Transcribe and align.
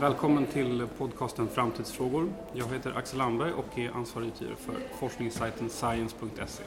Välkommen 0.00 0.46
till 0.46 0.86
podcasten 0.98 1.48
Framtidsfrågor. 1.48 2.32
Jag 2.52 2.66
heter 2.66 2.92
Axel 2.96 3.18
Landberg 3.18 3.52
och 3.52 3.78
är 3.78 3.90
ansvarig 3.90 4.26
utgivare 4.26 4.56
för 4.56 4.74
forskningssajten 4.98 5.70
science.se. 5.70 6.62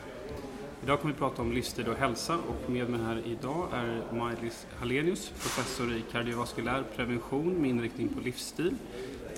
Idag 0.84 1.02
kommer 1.02 1.14
vi 1.14 1.20
prata 1.20 1.42
om 1.42 1.52
livsstil 1.52 1.88
och 1.88 1.96
hälsa 1.96 2.36
och 2.36 2.70
med 2.70 2.90
mig 2.90 3.02
här 3.02 3.22
idag 3.26 3.68
är 3.74 4.04
Maj-Lis 4.14 4.68
Hallenius, 4.80 5.30
professor 5.30 5.94
i 5.94 6.04
kardiovaskulär 6.12 6.84
prevention 6.96 7.54
med 7.54 7.70
inriktning 7.70 8.10
på 8.10 8.20
livsstil 8.20 8.76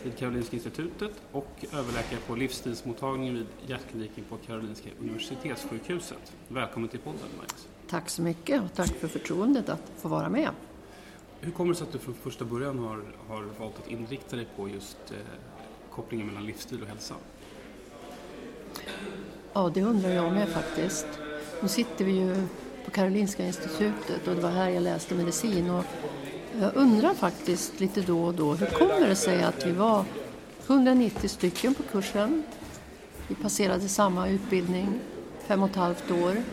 vid 0.04 0.18
Karolinska 0.18 0.56
institutet 0.56 1.12
och 1.32 1.66
överläkare 1.74 2.20
på 2.28 2.36
livsstilsmottagningen 2.36 3.34
vid 3.34 3.48
hjärtkliniken 3.68 4.24
på 4.30 4.38
Karolinska 4.38 4.90
universitetssjukhuset. 5.00 6.34
Välkommen 6.48 6.90
till 6.90 7.00
podden 7.00 7.20
Maj-Lis. 7.38 7.68
Tack 7.90 8.10
så 8.10 8.22
mycket 8.22 8.62
och 8.64 8.74
tack 8.74 8.96
för 8.96 9.08
förtroendet 9.08 9.70
att 9.70 9.92
få 9.98 10.08
vara 10.08 10.30
med. 10.30 10.50
Hur 11.46 11.52
kommer 11.52 11.74
det 11.74 11.78
sig 11.78 11.88
att 11.88 11.94
du 11.94 12.00
från 12.00 12.14
första 12.14 12.46
början 12.46 12.80
har, 12.80 13.04
har 13.28 13.44
valt 13.60 13.80
att 13.80 13.92
inrikta 13.92 14.36
dig 14.36 14.48
på 14.56 14.70
just 14.70 14.98
eh, 15.12 15.18
kopplingen 15.92 16.28
mellan 16.28 16.46
livsstil 16.46 16.82
och 16.82 16.88
hälsa? 16.88 17.16
Ja, 19.54 19.72
det 19.74 19.82
undrar 19.82 20.10
jag 20.10 20.34
med 20.34 20.50
faktiskt. 20.50 21.08
Nu 21.62 21.68
sitter 21.68 22.06
vi 22.06 22.12
ju 22.12 22.48
på 22.86 22.92
Karolinska 22.92 23.46
institutet 23.46 24.28
och 24.28 24.36
det 24.36 24.42
var 24.42 24.50
här 24.50 24.70
jag 24.70 24.84
läste 24.84 25.16
medicin 25.16 25.70
och 25.70 25.86
jag 26.60 26.76
undrar 26.76 27.14
faktiskt 27.14 27.80
lite 27.80 28.02
då 28.02 28.24
och 28.24 28.34
då, 28.34 28.54
hur 28.54 28.68
kommer 28.68 29.08
det 29.08 29.16
sig 29.16 29.44
att 29.44 29.66
vi 29.66 29.72
var 29.72 30.06
190 30.68 31.30
stycken 31.30 31.74
på 31.74 31.84
kursen? 31.84 32.44
Vi 33.28 33.36
passerade 33.36 33.90
samma 33.90 34.30
utbildning, 34.30 35.00
fem 35.48 35.64
och 35.64 35.70
ett 35.70 35.76
halvt 35.76 36.12
år. 36.12 36.44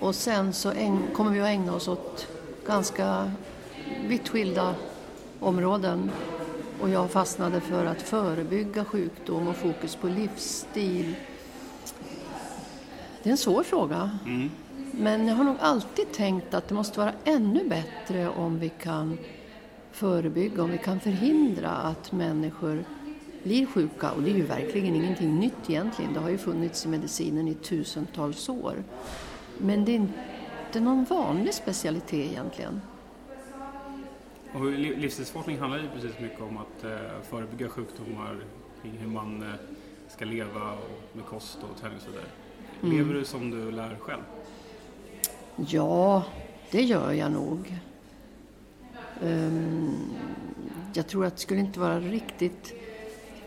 Och 0.00 0.14
sen 0.14 0.52
så 0.52 0.72
kommer 1.14 1.30
vi 1.30 1.40
att 1.40 1.46
ägna 1.46 1.74
oss 1.74 1.88
åt 1.88 2.26
ganska 2.66 3.32
vitt 4.06 4.28
skilda 4.28 4.74
områden. 5.40 6.10
Och 6.80 6.90
jag 6.90 7.10
fastnade 7.10 7.60
för 7.60 7.86
att 7.86 8.02
förebygga 8.02 8.84
sjukdom 8.84 9.48
och 9.48 9.56
fokus 9.56 9.96
på 9.96 10.08
livsstil. 10.08 11.14
Det 13.22 13.28
är 13.28 13.30
en 13.30 13.38
svår 13.38 13.62
fråga. 13.62 14.10
Mm. 14.26 14.50
Men 14.92 15.28
jag 15.28 15.34
har 15.34 15.44
nog 15.44 15.56
alltid 15.60 16.12
tänkt 16.12 16.54
att 16.54 16.68
det 16.68 16.74
måste 16.74 16.98
vara 17.00 17.12
ännu 17.24 17.68
bättre 17.68 18.28
om 18.28 18.58
vi 18.58 18.68
kan 18.68 19.18
förebygga, 19.92 20.62
om 20.62 20.70
vi 20.70 20.78
kan 20.78 21.00
förhindra 21.00 21.70
att 21.70 22.12
människor 22.12 22.84
blir 23.42 23.66
sjuka. 23.66 24.10
Och 24.10 24.22
det 24.22 24.30
är 24.30 24.34
ju 24.34 24.46
verkligen 24.46 24.94
ingenting 24.94 25.38
nytt 25.38 25.70
egentligen. 25.70 26.12
Det 26.12 26.20
har 26.20 26.30
ju 26.30 26.38
funnits 26.38 26.84
i 26.84 26.88
medicinen 26.88 27.48
i 27.48 27.54
tusentals 27.54 28.48
år. 28.48 28.84
Men 29.58 29.84
det 29.84 29.92
är 29.92 29.96
inte 29.96 30.80
någon 30.80 31.04
vanlig 31.04 31.54
specialitet 31.54 32.30
egentligen. 32.32 32.80
Och 34.54 34.64
livsstilsforskning 34.72 35.58
handlar 35.58 35.78
ju 35.78 35.88
precis 35.88 36.20
mycket 36.20 36.40
om 36.40 36.56
att 36.56 36.84
eh, 36.84 37.20
förebygga 37.22 37.68
sjukdomar, 37.68 38.36
kring 38.82 38.92
hur 38.98 39.08
man 39.08 39.42
eh, 39.42 39.48
ska 40.08 40.24
leva 40.24 40.72
och 40.72 41.16
med 41.16 41.24
kost 41.24 41.58
och 41.70 41.80
träning 41.80 41.96
och 41.96 42.02
så 42.02 42.10
vidare. 42.10 42.26
Mm. 42.82 42.96
Lever 42.96 43.14
du 43.14 43.24
som 43.24 43.50
du 43.50 43.70
lär 43.70 43.96
själv? 44.00 44.22
Ja, 45.56 46.24
det 46.70 46.82
gör 46.82 47.12
jag 47.12 47.32
nog. 47.32 47.78
Um, 49.22 49.94
jag 50.94 51.06
tror 51.06 51.26
att 51.26 51.36
det 51.36 51.42
skulle 51.42 51.60
inte 51.60 51.80
vara 51.80 52.00
riktigt 52.00 52.74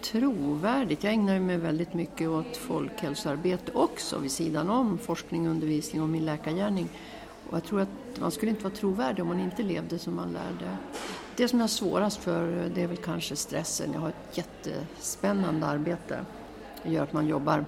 trovärdigt. 0.01 1.03
Jag 1.03 1.13
ägnar 1.13 1.39
mig 1.39 1.57
väldigt 1.57 1.93
mycket 1.93 2.29
åt 2.29 2.57
folkhälsoarbete 2.57 3.71
också 3.71 4.19
vid 4.19 4.31
sidan 4.31 4.69
om 4.69 4.97
forskning, 4.97 5.47
undervisning 5.47 6.01
och 6.01 6.09
min 6.09 6.25
läkargärning. 6.25 6.89
Och 7.51 7.57
jag 7.57 7.63
tror 7.63 7.81
att 7.81 8.19
man 8.19 8.31
skulle 8.31 8.51
inte 8.51 8.63
vara 8.63 8.73
trovärdig 8.73 9.21
om 9.21 9.27
man 9.27 9.39
inte 9.39 9.63
levde 9.63 9.99
som 9.99 10.15
man 10.15 10.31
lärde. 10.33 10.77
Det 11.35 11.47
som 11.47 11.59
jag 11.59 11.63
har 11.63 11.67
svårast 11.67 12.17
för 12.17 12.69
det 12.75 12.81
är 12.81 12.87
väl 12.87 12.97
kanske 12.97 13.35
stressen. 13.35 13.93
Jag 13.93 13.99
har 13.99 14.09
ett 14.09 14.37
jättespännande 14.37 15.65
arbete. 15.65 16.25
Det 16.83 16.91
gör 16.91 17.03
att 17.03 17.13
man 17.13 17.27
jobbar 17.27 17.65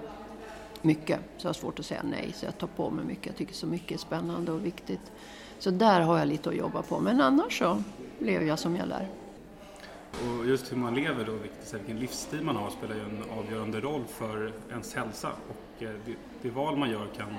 mycket, 0.81 1.19
så 1.38 1.45
jag 1.45 1.49
har 1.49 1.53
svårt 1.53 1.79
att 1.79 1.85
säga 1.85 2.01
nej. 2.03 2.33
Så 2.35 2.45
jag 2.45 2.57
tar 2.57 2.67
på 2.67 2.89
mig 2.89 3.05
mycket. 3.05 3.25
Jag 3.25 3.35
tycker 3.35 3.53
så 3.53 3.67
mycket 3.67 3.91
är 3.91 3.97
spännande 3.97 4.51
och 4.51 4.66
viktigt. 4.66 5.11
Så 5.59 5.71
där 5.71 6.01
har 6.01 6.19
jag 6.19 6.27
lite 6.27 6.50
att 6.50 6.55
jobba 6.55 6.81
på. 6.81 7.00
Men 7.00 7.21
annars 7.21 7.59
så 7.59 7.83
lever 8.19 8.45
jag 8.45 8.59
som 8.59 8.75
jag 8.75 8.88
lär. 8.88 9.09
Och 10.11 10.45
just 10.45 10.71
hur 10.71 10.77
man 10.77 10.95
lever 10.95 11.25
då, 11.25 11.38
vilken 11.77 12.00
livsstil 12.00 12.41
man 12.41 12.55
har 12.55 12.69
spelar 12.69 12.95
ju 12.95 13.01
en 13.01 13.23
avgörande 13.39 13.79
roll 13.79 14.03
för 14.07 14.53
ens 14.71 14.95
hälsa. 14.95 15.31
Och 15.50 15.83
eh, 15.83 15.89
det, 16.05 16.15
det 16.41 16.50
val 16.50 16.77
man 16.77 16.89
gör 16.89 17.07
kan, 17.17 17.35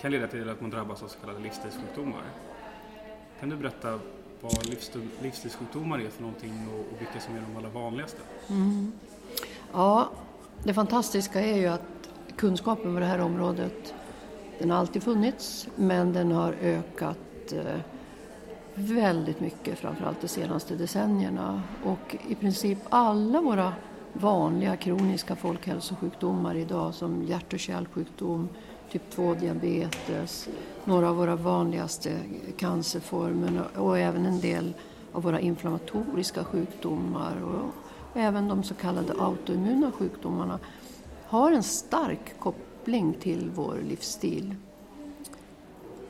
kan 0.00 0.10
leda 0.10 0.26
till 0.26 0.48
att 0.48 0.60
man 0.60 0.70
drabbas 0.70 1.02
av 1.02 1.08
så 1.08 1.18
kallade 1.18 1.40
livsstilssjukdomar. 1.40 2.22
Kan 3.40 3.48
du 3.48 3.56
berätta 3.56 3.98
vad 4.40 4.68
livsstilssjukdomar 5.22 5.98
är 5.98 6.08
för 6.08 6.22
någonting 6.22 6.68
och, 6.72 6.80
och 6.80 7.00
vilka 7.00 7.20
som 7.20 7.36
är 7.36 7.40
de 7.40 7.56
allra 7.56 7.68
vanligaste? 7.68 8.18
Mm. 8.48 8.92
Ja, 9.72 10.08
det 10.62 10.74
fantastiska 10.74 11.40
är 11.40 11.56
ju 11.56 11.66
att 11.66 11.82
kunskapen 12.36 12.94
på 12.94 13.00
det 13.00 13.06
här 13.06 13.20
området, 13.20 13.94
den 14.58 14.70
har 14.70 14.78
alltid 14.78 15.02
funnits 15.02 15.68
men 15.76 16.12
den 16.12 16.32
har 16.32 16.52
ökat 16.52 17.52
eh, 17.52 17.80
väldigt 18.74 19.40
mycket, 19.40 19.78
framförallt 19.78 20.20
de 20.20 20.28
senaste 20.28 20.74
decennierna. 20.74 21.62
Och 21.84 22.16
i 22.28 22.34
princip 22.34 22.78
alla 22.88 23.40
våra 23.40 23.72
vanliga 24.12 24.76
kroniska 24.76 25.36
folkhälsosjukdomar 25.36 26.54
idag 26.54 26.94
som 26.94 27.22
hjärt 27.22 27.52
och 27.52 27.58
kärlsjukdom, 27.58 28.48
typ 28.92 29.14
2-diabetes, 29.14 30.48
några 30.84 31.10
av 31.10 31.16
våra 31.16 31.36
vanligaste 31.36 32.18
cancerformer 32.56 33.68
och 33.76 33.98
även 33.98 34.26
en 34.26 34.40
del 34.40 34.74
av 35.12 35.22
våra 35.22 35.40
inflammatoriska 35.40 36.44
sjukdomar 36.44 37.42
och 37.42 37.74
även 38.14 38.48
de 38.48 38.62
så 38.62 38.74
kallade 38.74 39.14
autoimmuna 39.18 39.92
sjukdomarna 39.92 40.58
har 41.26 41.52
en 41.52 41.62
stark 41.62 42.38
koppling 42.38 43.14
till 43.20 43.50
vår 43.54 43.78
livsstil. 43.88 44.54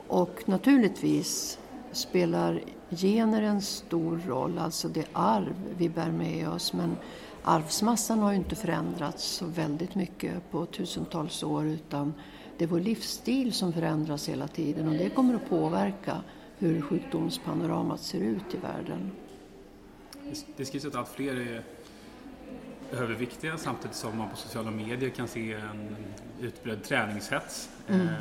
Och 0.09 0.43
naturligtvis 0.47 1.59
spelar 1.93 2.61
gener 2.91 3.43
en 3.43 3.63
stor 3.63 4.21
roll, 4.27 4.59
alltså 4.59 4.89
det 4.89 5.07
arv 5.13 5.55
vi 5.79 5.89
bär 5.89 6.11
med 6.11 6.49
oss. 6.49 6.73
Men 6.73 6.97
arvsmassan 7.43 8.19
har 8.19 8.31
ju 8.31 8.37
inte 8.37 8.57
förändrats 8.57 9.25
så 9.25 9.47
väldigt 9.47 9.95
mycket 9.95 10.51
på 10.51 10.67
tusentals 10.67 11.43
år 11.43 11.67
utan 11.67 12.15
det 12.59 12.65
är 12.65 12.69
vår 12.69 12.81
livsstil 12.81 13.53
som 13.53 13.73
förändras 13.73 14.29
hela 14.29 14.49
tiden 14.49 14.89
och 14.89 14.95
det 14.95 15.11
kommer 15.11 15.35
att 15.35 15.49
påverka 15.49 16.23
hur 16.59 16.81
sjukdomspanoramat 16.81 18.01
ser 18.01 18.21
ut 18.21 18.55
i 18.55 18.57
världen. 18.57 19.11
Det 20.57 20.65
skrivs 20.65 20.85
att 20.85 20.95
allt 20.95 21.09
fler 21.09 21.37
är 21.37 21.63
överviktiga 22.93 23.59
samtidigt 23.59 23.97
som 23.97 24.19
man 24.19 24.31
på 24.31 24.37
sociala 24.37 24.71
medier 24.71 25.11
kan 25.11 25.29
se 25.29 25.53
en 25.53 25.97
utbredd 26.41 26.83
träningshets. 26.85 27.69
Mm. 27.89 28.01
Eh, 28.01 28.15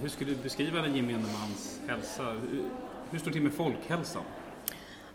hur 0.00 0.08
skulle 0.08 0.30
du 0.30 0.36
beskriva 0.36 0.82
den 0.82 0.96
gemene 0.96 1.18
mans 1.18 1.80
hälsa? 1.86 2.36
Hur, 3.10 3.18
står 3.18 3.30
det 3.30 3.32
till 3.32 3.42
med 3.42 3.52
folkhälsan? 3.52 4.22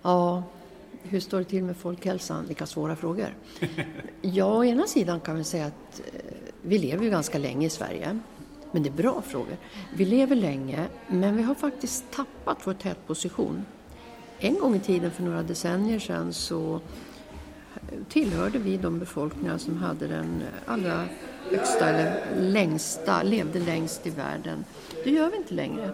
Ja, 0.01 0.43
hur 1.01 1.19
står 1.19 1.37
det 1.39 1.45
till 1.45 1.63
med 1.63 1.77
folkhälsan? 1.77 2.47
Vilka 2.47 2.65
svåra 2.65 2.95
frågor. 2.95 3.35
ja, 4.21 4.57
å 4.57 4.65
ena 4.65 4.87
sidan 4.87 5.19
kan 5.19 5.35
vi 5.35 5.43
säga 5.43 5.65
att 5.65 6.01
eh, 6.13 6.21
vi 6.61 6.77
lever 6.77 7.03
ju 7.03 7.09
ganska 7.09 7.37
länge 7.37 7.67
i 7.67 7.69
Sverige. 7.69 8.19
Men 8.71 8.83
det 8.83 8.89
är 8.89 8.93
bra 8.93 9.21
frågor. 9.21 9.57
Vi 9.93 10.05
lever 10.05 10.35
länge, 10.35 10.87
men 11.07 11.37
vi 11.37 11.43
har 11.43 11.55
faktiskt 11.55 12.11
tappat 12.11 12.57
vår 12.63 12.73
tätposition. 12.73 13.65
En 14.39 14.59
gång 14.59 14.75
i 14.75 14.79
tiden, 14.79 15.11
för 15.11 15.23
några 15.23 15.43
decennier 15.43 15.99
sedan, 15.99 16.33
så 16.33 16.81
tillhörde 18.09 18.59
vi 18.59 18.77
de 18.77 18.99
befolkningar 18.99 19.57
som 19.57 19.77
hade 19.77 20.07
den 20.07 20.43
allra 20.65 21.05
högsta 21.49 21.89
eller 21.89 22.23
längsta, 22.39 23.23
levde 23.23 23.59
längst 23.59 24.07
i 24.07 24.09
världen. 24.09 24.65
Det 25.03 25.09
gör 25.09 25.29
vi 25.31 25.37
inte 25.37 25.53
längre. 25.53 25.93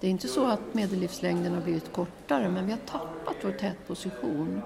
Det 0.00 0.06
är 0.06 0.10
inte 0.10 0.28
så 0.28 0.46
att 0.46 0.74
medellivslängden 0.74 1.54
har 1.54 1.60
blivit 1.60 1.92
kortare 1.92 2.48
men 2.48 2.66
vi 2.66 2.72
har 2.72 2.78
tappat 2.78 3.36
vår 3.42 3.52
tätposition. 3.52 4.62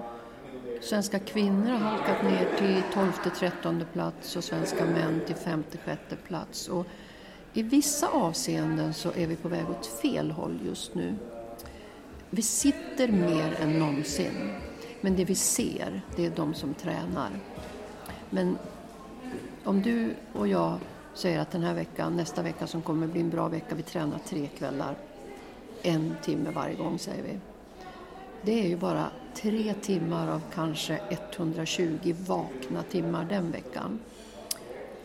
Svenska 0.80 1.18
kvinnor 1.18 1.70
har 1.70 1.78
halkat 1.78 2.22
ner 2.24 2.48
till 2.58 2.82
12-13 3.62 3.84
plats 3.92 4.36
och 4.36 4.44
svenska 4.44 4.84
män 4.84 5.20
till 5.26 5.34
56 5.34 6.00
plats. 6.26 6.68
Och 6.68 6.86
i 7.56 7.62
vissa 7.62 8.08
avseenden 8.08 8.94
så 8.94 9.12
är 9.12 9.26
vi 9.26 9.36
på 9.36 9.48
väg 9.48 9.70
åt 9.70 9.86
fel 9.86 10.30
håll 10.30 10.58
just 10.66 10.94
nu. 10.94 11.14
Vi 12.30 12.42
sitter 12.42 13.08
mer 13.08 13.56
än 13.60 13.78
någonsin. 13.78 14.50
Men 15.00 15.16
det 15.16 15.24
vi 15.24 15.34
ser, 15.34 16.02
det 16.16 16.26
är 16.26 16.30
de 16.30 16.54
som 16.54 16.74
tränar. 16.74 17.30
Men 18.30 18.58
om 19.64 19.82
du 19.82 20.14
och 20.32 20.48
jag 20.48 20.78
säger 21.14 21.40
att 21.40 21.50
den 21.50 21.62
här 21.62 21.74
veckan, 21.74 22.16
nästa 22.16 22.42
vecka 22.42 22.66
som 22.66 22.82
kommer 22.82 23.06
bli 23.06 23.20
en 23.20 23.30
bra 23.30 23.48
vecka, 23.48 23.74
vi 23.74 23.82
tränar 23.82 24.18
tre 24.18 24.46
kvällar. 24.46 24.96
En 25.82 26.14
timme 26.22 26.50
varje 26.50 26.74
gång 26.74 26.98
säger 26.98 27.22
vi. 27.22 27.38
Det 28.42 28.64
är 28.64 28.68
ju 28.68 28.76
bara 28.76 29.10
tre 29.34 29.74
timmar 29.74 30.28
av 30.28 30.42
kanske 30.54 31.00
120 31.32 32.14
vakna 32.26 32.82
timmar 32.82 33.24
den 33.24 33.50
veckan. 33.50 33.98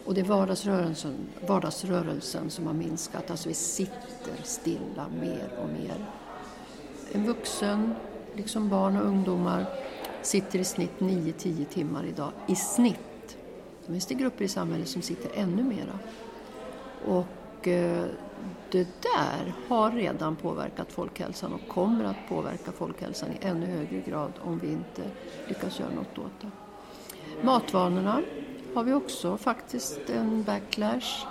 Och 0.10 0.16
det 0.16 0.22
är 0.22 0.26
vardagsrörelsen, 0.26 1.16
vardagsrörelsen 1.48 2.50
som 2.50 2.68
har 2.68 2.74
minskat, 2.74 3.32
alltså 3.32 3.50
vi 3.50 3.56
sitter 3.56 4.44
stilla 4.44 5.06
mer 5.22 5.50
och 5.64 5.70
mer. 5.70 6.06
En 7.12 7.26
vuxen, 7.26 7.96
liksom 8.36 8.70
barn 8.70 8.98
och 8.98 9.06
ungdomar, 9.06 9.66
sitter 10.22 10.60
i 10.60 10.64
snitt 10.64 11.00
9-10 11.00 11.66
timmar 11.66 12.06
idag. 12.06 12.32
I 12.48 12.56
snitt. 12.56 13.38
Sen 13.86 13.94
finns 13.94 14.06
det 14.06 14.14
grupper 14.14 14.46
i 14.46 14.48
samhället 14.48 14.88
som 14.88 15.02
sitter 15.02 15.32
ännu 15.34 15.64
mera. 15.64 16.00
Och 17.06 17.68
eh, 17.68 18.06
det 18.72 18.88
där 19.02 19.54
har 19.68 19.92
redan 19.92 20.36
påverkat 20.36 20.92
folkhälsan 20.92 21.54
och 21.54 21.68
kommer 21.68 22.04
att 22.04 22.30
påverka 22.30 22.72
folkhälsan 22.72 23.30
i 23.30 23.46
ännu 23.46 23.66
högre 23.66 24.00
grad 24.00 24.32
om 24.42 24.60
vi 24.60 24.68
inte 24.68 25.02
lyckas 25.48 25.80
göra 25.80 25.90
något 25.90 26.18
åt 26.18 26.42
det. 26.42 26.52
Matvanorna 27.42 28.22
har 28.74 28.84
vi 28.84 28.94
också 28.94 29.38
faktiskt 29.38 30.10
en 30.10 30.44
backlash. 30.44 31.26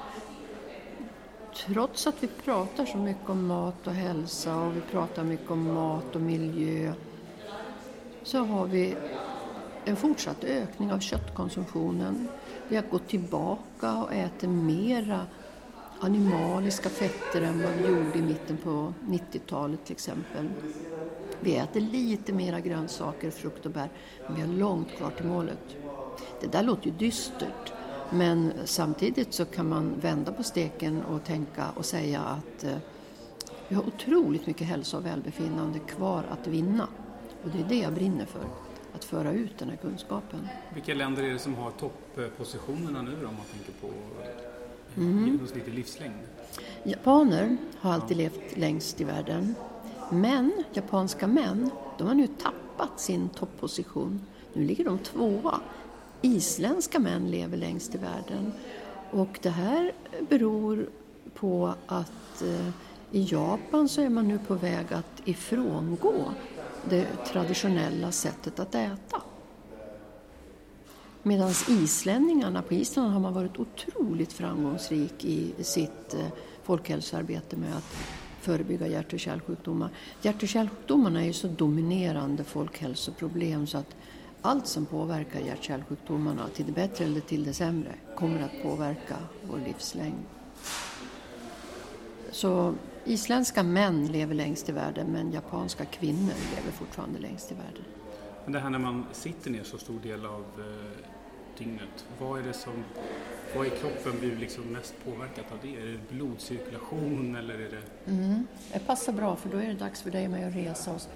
Trots 1.67 2.07
att 2.07 2.23
vi 2.23 2.27
pratar 2.27 2.87
så 2.87 2.99
mycket 2.99 3.31
om 3.31 3.47
mat 3.47 3.87
och 3.87 3.93
hälsa 3.93 4.57
och 4.57 4.77
vi 4.77 4.81
pratar 4.81 5.25
mycket 5.25 5.51
om 5.51 5.75
mat 5.75 6.15
och 6.15 6.21
miljö 6.21 6.93
så 8.23 8.39
har 8.39 8.67
vi 8.67 8.97
en 9.85 9.97
fortsatt 9.97 10.45
ökning 10.45 10.93
av 10.93 10.99
köttkonsumtionen. 10.99 12.29
Vi 12.69 12.77
har 12.77 12.85
gått 12.91 13.09
tillbaka 13.09 13.95
och 13.95 14.13
äter 14.13 14.49
mera 14.49 15.27
animaliska 16.01 16.89
fetter 16.89 17.43
än 17.43 17.63
vad 17.63 17.73
vi 17.73 17.89
gjorde 17.89 18.19
i 18.19 18.23
mitten 18.23 18.57
på 18.57 18.93
90-talet 19.07 19.85
till 19.85 19.93
exempel. 19.93 20.49
Vi 21.41 21.57
äter 21.57 21.81
lite 21.81 22.33
mera 22.33 22.61
grönsaker, 22.61 23.31
frukt 23.31 23.67
och 23.67 23.73
bär, 23.73 23.89
men 24.27 24.35
vi 24.35 24.41
har 24.41 24.49
långt 24.49 24.89
kvar 24.97 25.11
till 25.11 25.27
målet. 25.27 25.77
Det 26.41 26.47
där 26.47 26.63
låter 26.63 26.87
ju 26.87 26.93
dystert, 26.93 27.73
men 28.11 28.53
samtidigt 28.65 29.35
så 29.35 29.45
kan 29.45 29.69
man 29.69 29.95
vända 30.01 30.33
på 30.33 30.43
steken 30.43 31.03
och 31.03 31.25
tänka 31.25 31.71
och 31.77 31.85
säga 31.85 32.21
att 32.21 32.65
eh, 32.65 32.77
vi 33.69 33.75
har 33.75 33.87
otroligt 33.87 34.47
mycket 34.47 34.67
hälsa 34.67 34.97
och 34.97 35.07
välbefinnande 35.07 35.79
kvar 35.79 36.25
att 36.31 36.47
vinna. 36.47 36.89
Och 37.45 37.51
det 37.51 37.59
är 37.59 37.69
det 37.69 37.79
jag 37.79 37.93
brinner 37.93 38.27
för, 38.27 38.45
att 38.95 39.05
föra 39.05 39.33
ut 39.33 39.59
den 39.59 39.69
här 39.69 39.77
kunskapen. 39.77 40.49
Vilka 40.75 40.95
länder 40.95 41.23
är 41.23 41.33
det 41.33 41.39
som 41.39 41.55
har 41.55 41.71
toppositionerna 41.71 43.03
nu 43.03 43.11
då, 43.21 43.29
om 43.29 43.35
man 43.35 43.47
tänker 43.53 43.73
på 43.81 43.91
mm. 45.01 45.27
genomsnittlig 45.27 45.75
livslängd? 45.75 46.15
Japaner 46.83 47.57
har 47.79 47.93
alltid 47.93 48.17
levt 48.17 48.57
längst 48.57 49.01
i 49.01 49.05
världen. 49.05 49.55
Men 50.11 50.65
japanska 50.73 51.27
män, 51.27 51.71
de 51.99 52.07
har 52.07 52.15
nu 52.15 52.27
tappat 52.27 53.01
sin 53.01 53.29
topposition. 53.29 54.27
Nu 54.53 54.65
ligger 54.65 54.85
de 54.85 54.99
tvåa. 54.99 55.61
Isländska 56.23 56.99
män 56.99 57.31
lever 57.31 57.57
längst 57.57 57.95
i 57.95 57.99
världen. 57.99 58.53
Och 59.11 59.39
det 59.43 59.51
här 59.51 59.93
beror 60.29 60.89
på 61.35 61.75
att 61.87 62.43
eh, 62.43 62.69
i 63.13 63.23
Japan 63.31 63.89
så 63.89 64.01
är 64.01 64.09
man 64.09 64.29
nu 64.29 64.39
på 64.39 64.55
väg 64.55 64.93
att 64.93 65.23
ifrångå 65.25 66.33
det 66.91 67.07
traditionella 67.27 68.13
sättet 68.13 68.59
att 68.59 68.75
äta. 68.75 69.23
Medan 71.23 71.53
islänningarna, 71.69 72.63
på 72.63 72.75
Island 72.75 73.13
har 73.13 73.21
man 73.21 73.35
varit 73.35 73.59
otroligt 73.59 74.33
framgångsrik 74.33 75.25
i 75.25 75.55
sitt 75.59 76.15
eh, 76.15 76.27
folkhälsoarbete 76.63 77.57
med 77.57 77.77
att 77.77 77.97
förebygga 78.41 78.87
hjärt 78.87 79.13
och 79.13 79.21
kärlsjukdomar. 79.21 79.91
Hjärt 80.23 80.43
och 80.43 80.49
kärlsjukdomarna 80.49 81.23
är 81.23 81.27
ju 81.27 81.33
så 81.33 81.49
dominerande 81.49 82.45
folkhälsoproblem 82.45 83.67
så 83.67 83.79
att 83.79 83.97
allt 84.43 84.67
som 84.67 84.87
påverkar 84.87 85.41
hjärt 85.41 85.59
och 85.59 85.65
kärlsjukdomarna 85.65 86.49
till 86.49 86.67
det 86.67 86.73
bättre 86.73 87.05
eller 87.05 87.21
till 87.21 87.45
det 87.45 87.53
sämre 87.53 87.95
kommer 88.17 88.43
att 88.43 88.63
påverka 88.63 89.17
vår 89.51 89.59
livslängd. 89.67 90.25
Så 92.31 92.75
isländska 93.05 93.63
män 93.63 94.07
lever 94.07 94.35
längst 94.35 94.69
i 94.69 94.73
världen 94.73 95.07
men 95.13 95.33
japanska 95.33 95.85
kvinnor 95.85 96.35
lever 96.57 96.73
fortfarande 96.73 97.19
längst 97.19 97.53
i 97.53 97.55
världen. 97.55 97.85
Men 98.45 98.53
det 98.53 98.61
här 98.61 98.71
när 98.71 98.79
man 98.79 99.07
sitter 99.13 99.51
ner 99.51 99.65
så 99.65 99.79
stor 99.79 100.01
del 100.01 100.27
av 100.27 100.45
eh, 100.59 101.09
dygnet, 101.59 102.07
vad 102.21 102.39
är 102.39 102.43
det 102.43 102.53
som, 102.53 102.85
vad 103.57 103.67
i 103.67 103.71
kroppen 103.71 104.21
blir 104.21 104.37
liksom 104.37 104.65
mest 104.65 104.95
påverkat 105.05 105.53
av 105.53 105.59
det? 105.63 105.77
Är 105.77 105.87
det 105.87 106.15
blodcirkulation 106.15 107.37
eller 107.37 107.55
är 107.55 107.71
det? 107.71 108.11
Mm, 108.11 108.47
det 108.73 108.79
passar 108.79 109.13
bra 109.13 109.37
för 109.37 109.49
då 109.49 109.59
är 109.59 109.67
det 109.67 109.75
dags 109.75 110.03
för 110.03 110.11
dig 110.11 110.25
och 110.25 110.31
mig 110.31 110.45
att 110.45 110.55
resa 110.55 110.95
oss. 110.95 111.09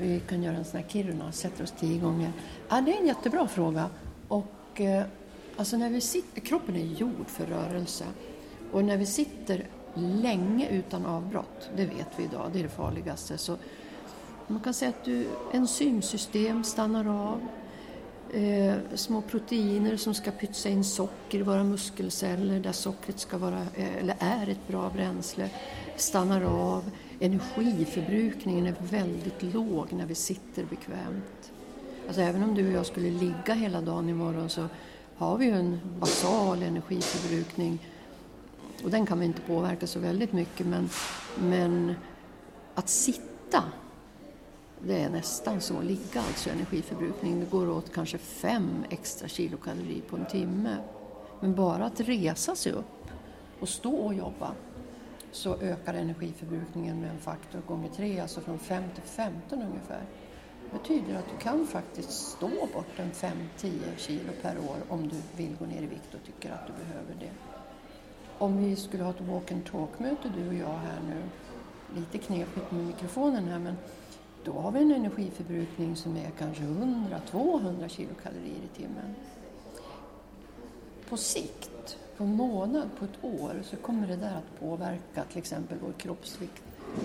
Vi 0.00 0.20
kan 0.28 0.42
göra 0.42 0.56
en 0.56 0.64
sån 0.64 0.80
här 0.80 0.88
Kiruna, 0.88 1.32
sätter 1.32 1.64
oss 1.64 1.74
tio 1.80 1.98
gånger. 1.98 2.32
Ja, 2.68 2.80
det 2.80 2.92
är 2.92 3.00
en 3.00 3.06
jättebra 3.06 3.48
fråga. 3.48 3.90
Och, 4.28 4.80
eh, 4.80 5.04
alltså 5.56 5.76
när 5.76 5.90
vi 5.90 6.00
sitter, 6.00 6.40
kroppen 6.40 6.76
är 6.76 6.84
gjord 6.84 7.26
för 7.26 7.46
rörelse 7.46 8.04
och 8.72 8.84
när 8.84 8.96
vi 8.96 9.06
sitter 9.06 9.66
länge 9.94 10.68
utan 10.68 11.06
avbrott, 11.06 11.70
det 11.76 11.86
vet 11.86 12.08
vi 12.16 12.24
idag, 12.24 12.50
det 12.52 12.58
är 12.58 12.62
det 12.62 12.68
farligaste. 12.68 13.38
Så 13.38 13.56
man 14.46 14.60
kan 14.60 14.74
säga 14.74 14.88
att 14.88 15.04
du, 15.04 15.26
enzymsystem 15.52 16.64
stannar 16.64 17.30
av, 17.30 17.40
eh, 18.32 18.74
små 18.94 19.22
proteiner 19.22 19.96
som 19.96 20.14
ska 20.14 20.30
pytsa 20.30 20.68
in 20.68 20.84
socker 20.84 21.38
i 21.38 21.42
våra 21.42 21.64
muskelceller 21.64 22.60
där 22.60 22.72
sockret 22.72 23.18
ska 23.18 23.38
vara, 23.38 23.60
eh, 23.74 23.96
eller 23.96 24.16
är 24.18 24.48
ett 24.48 24.68
bra 24.68 24.90
bränsle, 24.90 25.50
stannar 25.96 26.42
av. 26.42 26.90
Energiförbrukningen 27.20 28.66
är 28.66 28.74
väldigt 28.80 29.42
låg 29.42 29.92
när 29.92 30.06
vi 30.06 30.14
sitter 30.14 30.64
bekvämt. 30.64 31.52
Alltså 32.06 32.22
även 32.22 32.42
om 32.42 32.54
du 32.54 32.66
och 32.66 32.72
jag 32.72 32.86
skulle 32.86 33.10
ligga 33.10 33.54
hela 33.54 33.80
dagen 33.80 34.08
imorgon 34.08 34.48
så 34.48 34.68
har 35.16 35.38
vi 35.38 35.44
ju 35.44 35.52
en 35.52 35.80
basal 36.00 36.62
energiförbrukning 36.62 37.78
och 38.84 38.90
den 38.90 39.06
kan 39.06 39.20
vi 39.20 39.26
inte 39.26 39.40
påverka 39.40 39.86
så 39.86 39.98
väldigt 39.98 40.32
mycket 40.32 40.66
men, 40.66 40.88
men 41.38 41.94
att 42.74 42.88
sitta 42.88 43.28
det 44.86 45.00
är 45.00 45.10
nästan 45.10 45.60
så, 45.60 45.80
ligga 45.82 46.20
alltså 46.20 46.50
energiförbrukning. 46.50 47.40
Det 47.40 47.50
går 47.50 47.70
åt 47.70 47.92
kanske 47.92 48.18
fem 48.18 48.84
extra 48.90 49.28
kilokalorier 49.28 50.02
på 50.02 50.16
en 50.16 50.26
timme. 50.26 50.76
Men 51.40 51.54
bara 51.54 51.84
att 51.84 52.00
resa 52.00 52.56
sig 52.56 52.72
upp 52.72 53.10
och 53.60 53.68
stå 53.68 53.94
och 53.94 54.14
jobba 54.14 54.52
så 55.32 55.56
ökar 55.56 55.94
energiförbrukningen 55.94 57.00
med 57.00 57.10
en 57.10 57.18
faktor 57.18 57.60
gånger 57.66 57.88
tre, 57.88 58.20
alltså 58.20 58.40
från 58.40 58.58
5 58.58 58.82
till 58.94 59.02
15 59.02 59.62
ungefär. 59.62 60.02
Det 60.64 60.78
betyder 60.78 61.18
att 61.18 61.28
du 61.30 61.36
kan 61.44 61.66
faktiskt 61.66 62.10
stå 62.10 62.48
bort 62.48 62.98
en 62.98 63.10
5-10 63.10 63.70
kilo 63.96 64.32
per 64.42 64.58
år 64.58 64.76
om 64.88 65.08
du 65.08 65.42
vill 65.42 65.56
gå 65.58 65.66
ner 65.66 65.82
i 65.82 65.86
vikt 65.86 66.14
och 66.14 66.26
tycker 66.26 66.52
att 66.52 66.66
du 66.66 66.72
behöver 66.72 67.14
det. 67.20 67.30
Om 68.38 68.64
vi 68.64 68.76
skulle 68.76 69.02
ha 69.02 69.10
ett 69.10 69.20
walk 69.20 69.52
and 69.52 69.64
talk-möte 69.64 70.32
du 70.36 70.48
och 70.48 70.54
jag 70.54 70.78
här 70.78 71.00
nu, 71.08 71.22
lite 72.00 72.18
knepigt 72.18 72.70
med 72.70 72.86
mikrofonen 72.86 73.48
här 73.48 73.58
men 73.58 73.74
då 74.44 74.52
har 74.52 74.70
vi 74.70 74.82
en 74.82 74.92
energiförbrukning 74.92 75.96
som 75.96 76.16
är 76.16 76.30
kanske 76.38 76.62
100-200 76.62 77.88
kilokalorier 77.88 78.62
i 78.64 78.76
timmen. 78.76 79.14
På 81.08 81.16
sikt, 81.16 81.98
på 82.18 82.24
en 82.24 82.36
månad, 82.36 82.88
på 82.98 83.04
ett 83.04 83.24
år, 83.40 83.62
så 83.64 83.76
kommer 83.76 84.08
det 84.08 84.16
där 84.16 84.36
att 84.36 84.60
påverka 84.60 85.24
till 85.28 85.38
exempel 85.38 85.78
vår 85.84 85.92
kroppsvikt 85.92 86.62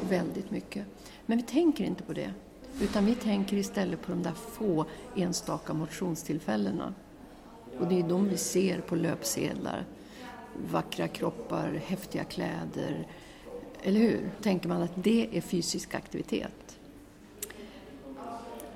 väldigt 0.09 0.51
mycket. 0.51 0.85
Men 1.25 1.37
vi 1.37 1.43
tänker 1.43 1.83
inte 1.83 2.03
på 2.03 2.13
det, 2.13 2.33
utan 2.81 3.05
vi 3.05 3.15
tänker 3.15 3.57
istället 3.57 4.01
på 4.01 4.11
de 4.11 4.23
där 4.23 4.31
få 4.31 4.85
enstaka 5.15 5.73
motionstillfällena. 5.73 6.93
Och 7.79 7.87
det 7.87 7.99
är 7.99 8.03
de 8.03 8.29
vi 8.29 8.37
ser 8.37 8.81
på 8.81 8.95
löpsedlar. 8.95 9.85
Vackra 10.71 11.07
kroppar, 11.07 11.81
häftiga 11.85 12.23
kläder, 12.23 13.07
eller 13.83 13.99
hur? 13.99 14.31
Tänker 14.41 14.69
man 14.69 14.81
att 14.81 14.93
det 14.95 15.37
är 15.37 15.41
fysisk 15.41 15.95
aktivitet. 15.95 16.79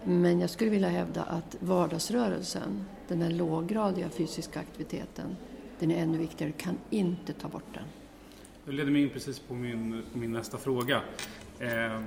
Men 0.03 0.39
jag 0.39 0.49
skulle 0.49 0.71
vilja 0.71 0.89
hävda 0.89 1.23
att 1.23 1.55
vardagsrörelsen, 1.59 2.85
den 3.07 3.19
där 3.19 3.29
låggradiga 3.29 4.09
fysiska 4.09 4.59
aktiviteten, 4.59 5.35
den 5.79 5.91
är 5.91 6.03
ännu 6.03 6.17
viktigare. 6.17 6.51
Du 6.57 6.63
kan 6.63 6.77
inte 6.89 7.33
ta 7.33 7.47
bort 7.47 7.73
den. 7.73 7.83
Det 8.65 8.71
leder 8.71 8.91
mig 8.91 9.01
in 9.01 9.09
precis 9.09 9.39
på 9.39 9.53
min, 9.53 10.03
på 10.13 10.17
min 10.17 10.31
nästa 10.31 10.57
fråga. 10.57 11.01
Eh, 11.59 12.01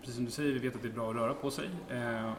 precis 0.00 0.16
som 0.16 0.24
du 0.24 0.30
säger, 0.30 0.52
vi 0.52 0.58
vet 0.58 0.74
att 0.74 0.82
det 0.82 0.88
är 0.88 0.92
bra 0.92 1.10
att 1.10 1.16
röra 1.16 1.34
på 1.34 1.50
sig. 1.50 1.68
Eh, 1.90 2.32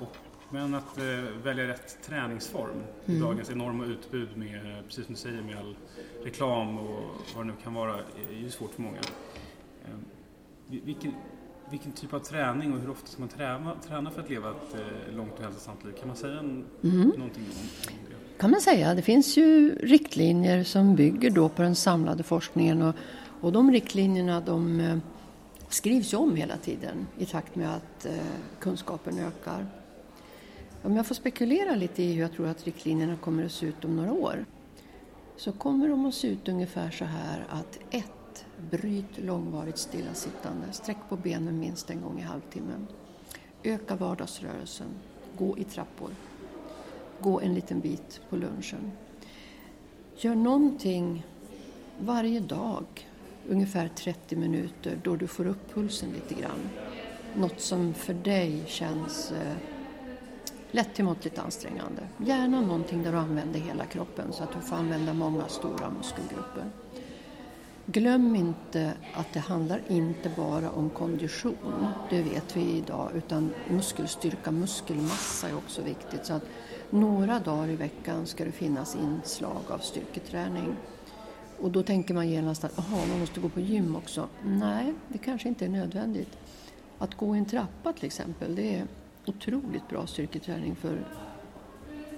och, 0.00 0.16
men 0.50 0.74
att 0.74 0.98
eh, 0.98 1.04
välja 1.42 1.68
rätt 1.68 1.98
träningsform 2.02 2.82
i 3.06 3.10
mm. 3.10 3.22
dagens 3.22 3.50
enorma 3.50 3.84
utbud 3.84 4.36
med, 4.36 4.84
precis 4.86 5.04
som 5.04 5.14
du 5.14 5.20
säger, 5.20 5.42
med 5.42 5.58
all 5.58 5.76
reklam 6.24 6.78
och 6.78 7.10
vad 7.36 7.46
det 7.46 7.52
nu 7.52 7.54
kan 7.62 7.74
vara, 7.74 7.94
är 8.30 8.36
ju 8.42 8.50
svårt 8.50 8.74
för 8.74 8.82
många. 8.82 9.00
Ehm, 9.84 10.04
vilken, 10.66 11.12
vilken 11.70 11.92
typ 11.92 12.12
av 12.12 12.18
träning 12.18 12.72
och 12.72 12.80
hur 12.80 12.90
ofta 12.90 13.06
ska 13.06 13.20
man 13.20 13.28
träna, 13.28 13.74
träna 13.74 14.10
för 14.10 14.20
att 14.20 14.30
leva 14.30 14.50
ett 14.50 14.74
eh, 14.74 15.14
långt 15.16 15.32
och 15.38 15.44
hälsosamt 15.44 15.84
liv? 15.84 15.92
Kan 15.92 16.08
man 16.08 16.16
säga 16.16 16.38
en, 16.38 16.64
mm. 16.82 17.08
någonting 17.08 17.44
om, 17.44 17.92
det? 18.08 18.09
Kan 18.40 18.50
man 18.50 18.60
säga. 18.60 18.94
Det 18.94 19.02
finns 19.02 19.36
ju 19.36 19.74
riktlinjer 19.74 20.64
som 20.64 20.94
bygger 20.96 21.30
då 21.30 21.48
på 21.48 21.62
den 21.62 21.74
samlade 21.74 22.22
forskningen 22.22 22.82
och, 22.82 22.94
och 23.40 23.52
de 23.52 23.72
riktlinjerna 23.72 24.40
de 24.40 24.80
eh, 24.80 24.98
skrivs 25.68 26.12
ju 26.12 26.16
om 26.16 26.36
hela 26.36 26.56
tiden 26.56 27.06
i 27.18 27.26
takt 27.26 27.56
med 27.56 27.74
att 27.74 28.06
eh, 28.06 28.12
kunskapen 28.60 29.18
ökar. 29.18 29.66
Om 30.82 30.96
jag 30.96 31.06
får 31.06 31.14
spekulera 31.14 31.74
lite 31.74 32.02
i 32.02 32.12
hur 32.12 32.22
jag 32.22 32.32
tror 32.32 32.48
att 32.48 32.64
riktlinjerna 32.64 33.16
kommer 33.16 33.44
att 33.44 33.52
se 33.52 33.66
ut 33.66 33.84
om 33.84 33.96
några 33.96 34.12
år 34.12 34.44
så 35.36 35.52
kommer 35.52 35.88
de 35.88 36.06
att 36.06 36.14
se 36.14 36.28
ut 36.28 36.48
ungefär 36.48 36.90
så 36.90 37.04
här 37.04 37.46
att 37.50 37.78
1. 37.90 38.04
Bryt 38.70 39.18
långvarigt 39.18 39.78
stillasittande. 39.78 40.66
Sträck 40.72 40.98
på 41.08 41.16
benen 41.16 41.58
minst 41.58 41.90
en 41.90 42.00
gång 42.00 42.18
i 42.18 42.22
halvtimmen. 42.22 42.86
öka 43.62 43.96
vardagsrörelsen, 43.96 44.88
gå 45.38 45.58
i 45.58 45.64
trappor, 45.64 46.10
gå 47.22 47.40
en 47.40 47.54
liten 47.54 47.80
bit 47.80 48.20
på 48.30 48.36
lunchen. 48.36 48.92
Gör 50.16 50.34
någonting 50.34 51.26
varje 52.00 52.40
dag, 52.40 52.84
ungefär 53.48 53.88
30 53.88 54.36
minuter, 54.36 54.98
då 55.02 55.16
du 55.16 55.26
får 55.26 55.46
upp 55.46 55.74
pulsen 55.74 56.10
lite 56.12 56.40
grann. 56.40 56.68
Något 57.36 57.60
som 57.60 57.94
för 57.94 58.14
dig 58.14 58.62
känns 58.66 59.32
eh, 59.32 59.56
lätt 60.70 60.94
till 60.94 61.04
måttligt 61.04 61.38
ansträngande. 61.38 62.02
Gärna 62.18 62.60
någonting 62.60 63.02
där 63.02 63.12
du 63.12 63.18
använder 63.18 63.60
hela 63.60 63.86
kroppen 63.86 64.32
så 64.32 64.42
att 64.42 64.52
du 64.52 64.60
får 64.60 64.76
använda 64.76 65.14
många 65.14 65.48
stora 65.48 65.90
muskelgrupper. 65.90 66.64
Glöm 67.86 68.36
inte 68.36 68.92
att 69.14 69.32
det 69.32 69.40
handlar 69.40 69.82
inte 69.88 70.30
bara 70.36 70.70
om 70.70 70.90
kondition, 70.90 71.86
det 72.10 72.22
vet 72.22 72.56
vi 72.56 72.76
idag, 72.76 73.10
utan 73.14 73.50
muskelstyrka, 73.68 74.50
muskelmassa 74.50 75.48
är 75.48 75.56
också 75.56 75.82
viktigt. 75.82 76.26
Så 76.26 76.32
att 76.32 76.44
några 76.90 77.38
dagar 77.38 77.68
i 77.68 77.76
veckan 77.76 78.26
ska 78.26 78.44
det 78.44 78.52
finnas 78.52 78.96
inslag 78.96 79.62
av 79.68 79.78
styrketräning. 79.78 80.76
Och 81.60 81.70
då 81.70 81.82
tänker 81.82 82.14
man 82.14 82.28
genast 82.28 82.64
att 82.64 82.78
aha, 82.78 83.06
man 83.08 83.20
måste 83.20 83.40
gå 83.40 83.48
på 83.48 83.60
gym 83.60 83.96
också. 83.96 84.28
Nej, 84.44 84.94
det 85.08 85.18
kanske 85.18 85.48
inte 85.48 85.64
är 85.64 85.68
nödvändigt. 85.68 86.38
Att 86.98 87.14
gå 87.14 87.36
i 87.36 87.38
en 87.38 87.44
trappa 87.44 87.92
till 87.92 88.04
exempel, 88.04 88.54
det 88.54 88.74
är 88.74 88.86
otroligt 89.26 89.88
bra 89.88 90.06
styrketräning 90.06 90.76
för 90.76 91.04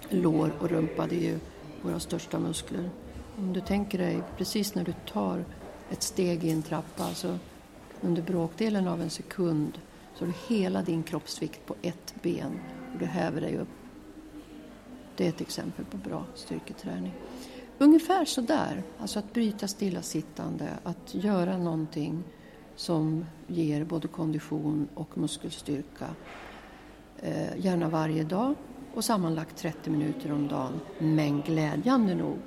lår 0.09 0.53
och 0.61 0.71
rumpa. 0.71 1.07
Det 1.07 1.17
är 1.17 1.31
ju 1.33 1.39
våra 1.83 2.01
största 2.01 2.39
muskler. 2.39 2.91
Om 3.39 3.53
du 3.53 3.61
tänker 3.61 3.99
dig 3.99 4.23
precis 4.37 4.75
när 4.75 4.85
du 4.85 4.95
tar 5.13 5.45
ett 5.91 6.03
steg 6.03 6.45
i 6.45 6.51
en 6.51 6.63
trappa, 6.63 7.15
så 7.15 7.39
under 8.01 8.23
bråkdelen 8.23 8.89
av 8.89 9.03
en 9.03 9.11
sekund 9.11 9.79
så 10.15 10.25
har 10.25 10.33
du 10.33 10.55
hela 10.55 10.83
din 10.83 11.03
kroppsvikt 11.03 11.67
på 11.67 11.75
ett 11.83 12.15
ben 12.23 12.61
och 12.93 12.99
du 12.99 13.07
häver 13.07 13.41
dig 13.41 13.57
upp. 13.57 13.82
Det 15.17 15.25
är 15.25 15.29
ett 15.29 15.41
exempel 15.41 15.85
på 15.85 15.97
bra 15.97 16.25
styrketräning. 16.35 17.15
Ungefär 17.79 18.25
så 18.25 18.41
där, 18.41 18.83
alltså 18.99 19.19
att 19.19 19.33
bryta 19.33 19.69
stillasittande, 19.69 20.69
att 20.83 21.15
göra 21.15 21.59
någonting 21.59 22.25
som 22.77 23.27
ger 23.47 23.85
både 23.85 24.09
kondition 24.09 24.89
och 24.95 25.19
muskelstyrka. 25.19 26.07
Eh, 27.19 27.57
gärna 27.59 27.89
varje 27.89 28.25
dag 28.25 28.55
och 28.95 29.05
sammanlagt 29.05 29.57
30 29.57 29.91
minuter 29.91 30.33
om 30.33 30.49
dagen. 30.49 30.81
Men 30.99 31.41
glädjande 31.41 32.15
nog, 32.15 32.39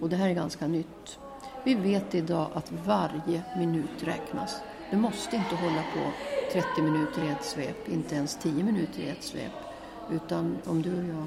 och 0.00 0.08
det 0.08 0.16
här 0.16 0.28
är 0.28 0.34
ganska 0.34 0.66
nytt, 0.66 1.18
vi 1.64 1.74
vet 1.74 2.14
idag 2.14 2.50
att 2.54 2.72
varje 2.86 3.42
minut 3.58 4.02
räknas. 4.02 4.60
Du 4.90 4.96
måste 4.96 5.36
inte 5.36 5.54
hålla 5.54 5.82
på 5.94 6.12
30 6.52 6.82
minuter 6.82 7.24
i 7.24 7.28
ett 7.28 7.44
svep, 7.44 7.88
inte 7.88 8.14
ens 8.14 8.36
10 8.36 8.64
minuter 8.64 9.00
i 9.00 9.08
ett 9.08 9.22
svep. 9.22 9.52
Utan 10.10 10.56
om 10.64 10.82
du 10.82 10.98
och 10.98 11.04
jag 11.04 11.26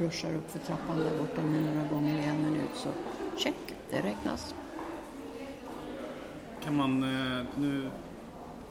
ruschar 0.00 0.34
upp 0.34 0.50
för 0.50 0.58
trappan 0.58 0.98
där 0.98 1.18
borta 1.18 1.42
några 1.42 1.88
gånger 1.88 2.18
i 2.18 2.24
en 2.24 2.42
minut 2.42 2.70
så 2.74 2.88
check, 3.36 3.74
det 3.90 3.96
räknas. 3.96 4.54
Kan 6.64 6.76
man, 6.76 7.02
eh, 7.02 7.46
nu 7.56 7.90